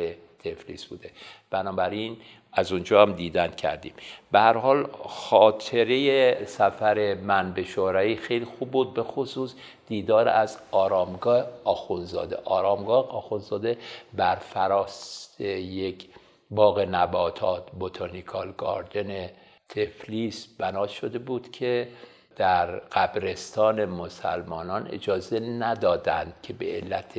تفلیس 0.44 0.84
بوده. 0.84 1.10
بنابراین 1.50 2.16
از 2.52 2.72
اونجا 2.72 3.02
هم 3.02 3.12
دیدن 3.12 3.48
کردیم. 3.48 3.92
به 4.32 4.40
هر 4.40 4.56
حال 4.56 4.86
خاطره 5.08 6.44
سفر 6.44 7.14
من 7.14 7.52
به 7.52 7.64
شورایی 7.64 8.16
خیلی 8.16 8.44
خوب 8.44 8.70
بود 8.70 8.94
به 8.94 9.02
خصوص 9.02 9.54
دیدار 9.86 10.28
از 10.28 10.58
آرامگاه 10.70 11.46
آخونزاده. 11.64 12.36
آرامگاه 12.44 13.10
آخونزاده 13.10 13.78
بر 14.14 14.36
فراست 14.36 15.40
یک 15.40 16.08
باغ 16.50 16.80
نباتات 16.80 17.70
بوتانیکال 17.70 18.52
گاردن 18.52 19.30
تفلیس 19.68 20.48
بنا 20.58 20.86
شده 20.86 21.18
بود 21.18 21.50
که 21.50 21.88
در 22.36 22.66
قبرستان 22.66 23.84
مسلمانان 23.84 24.88
اجازه 24.92 25.40
ندادند 25.40 26.34
که 26.42 26.52
به 26.52 26.66
علت 26.66 27.18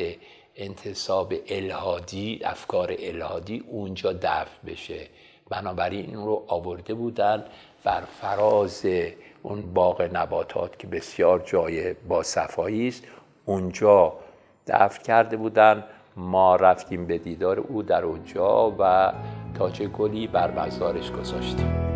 انتصاب 0.55 1.33
الهادی 1.47 2.39
افکار 2.43 2.95
الهادی 2.99 3.63
اونجا 3.67 4.13
دفن 4.13 4.67
بشه. 4.67 5.07
بنابراین 5.49 6.05
این 6.05 6.15
رو 6.25 6.43
آورده 6.47 6.93
بودن 6.93 7.43
بر 7.83 8.01
فراز 8.01 8.85
اون 9.43 9.73
باغ 9.73 10.01
نباتات 10.13 10.79
که 10.79 10.87
بسیار 10.87 11.39
جای 11.39 11.93
با 11.93 12.23
صفایی 12.23 12.87
است. 12.87 13.03
اونجا 13.45 14.13
دفن 14.67 15.03
کرده 15.03 15.37
بودن 15.37 15.83
ما 16.15 16.55
رفتیم 16.55 17.05
به 17.05 17.17
دیدار 17.17 17.59
او 17.59 17.83
در 17.83 18.03
اونجا 18.03 18.75
و 18.79 19.13
تاج 19.57 19.81
گلی 19.81 20.27
بر 20.27 20.51
مزارش 20.51 21.11
گذاشتیم. 21.11 21.94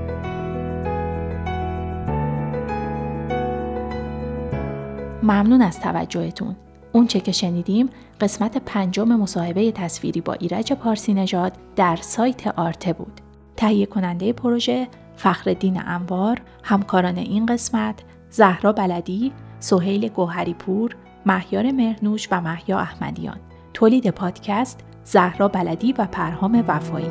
ممنون 5.30 5.62
از 5.62 5.80
توجهتون 5.80 6.56
اون 6.92 7.08
چه 7.08 7.20
که 7.20 7.32
شنیدیم 7.32 7.90
قسمت 8.22 8.58
پنجم 8.58 9.08
مصاحبه 9.08 9.72
تصویری 9.72 10.22
با 10.22 10.34
ایرج 10.34 10.74
پارسی 10.74 11.14
نژاد 11.14 11.54
در 11.76 11.96
سایت 11.96 12.48
آرته 12.48 12.94
بود. 12.94 13.22
تهیه 13.58 13.86
کننده 13.86 14.34
پروژه 14.34 14.88
فخردین 15.16 15.82
انوار، 15.86 16.42
همکاران 16.64 17.18
این 17.18 17.46
قسمت 17.46 17.96
زهرا 18.30 18.74
بلدی، 18.74 19.32
سهیل 19.60 20.08
گوهری 20.08 20.54
پور، 20.54 20.96
مهیار 21.26 21.72
مرنوش 21.72 22.28
و 22.32 22.42
محیا 22.42 22.80
احمدیان. 22.80 23.38
تولید 23.74 24.10
پادکست 24.10 24.80
زهرا 25.04 25.48
بلدی 25.48 25.94
و 25.94 26.08
پرهام 26.12 26.64
وفایی. 26.68 27.10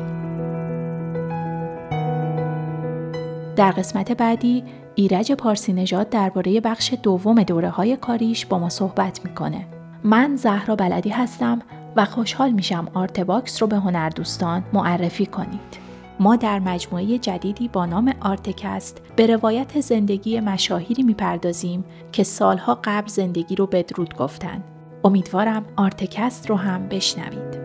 در 3.55 3.71
قسمت 3.71 4.11
بعدی 4.11 4.63
ایرج 4.99 5.31
پارسی 5.31 5.73
نژاد 5.73 6.09
درباره 6.09 6.61
بخش 6.61 6.93
دوم 7.03 7.43
دوره 7.43 7.69
های 7.69 7.97
کاریش 7.97 8.45
با 8.45 8.59
ما 8.59 8.69
صحبت 8.69 9.25
می‌کنه. 9.25 9.67
من 10.03 10.35
زهرا 10.35 10.75
بلدی 10.75 11.09
هستم 11.09 11.61
و 11.95 12.05
خوشحال 12.05 12.51
میشم 12.51 12.87
آرتباکس 12.93 13.61
رو 13.61 13.67
به 13.67 13.75
هنردوستان 13.75 14.63
معرفی 14.73 15.25
کنید. 15.25 15.79
ما 16.19 16.35
در 16.35 16.59
مجموعه 16.59 17.17
جدیدی 17.17 17.67
با 17.67 17.85
نام 17.85 18.13
آرتکست 18.21 19.01
به 19.15 19.27
روایت 19.27 19.81
زندگی 19.81 20.39
مشاهیری 20.39 21.03
می‌پردازیم 21.03 21.83
که 22.11 22.23
سالها 22.23 22.79
قبل 22.83 23.07
زندگی 23.07 23.55
رو 23.55 23.65
بدرود 23.65 24.15
گفتن. 24.15 24.63
امیدوارم 25.03 25.65
آرتکست 25.75 26.49
رو 26.49 26.55
هم 26.55 26.87
بشنوید. 26.87 27.59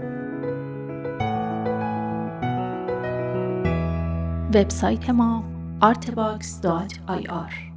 وبسایت 4.55 5.11
ما 5.11 5.54
artbox.ir 5.81 7.74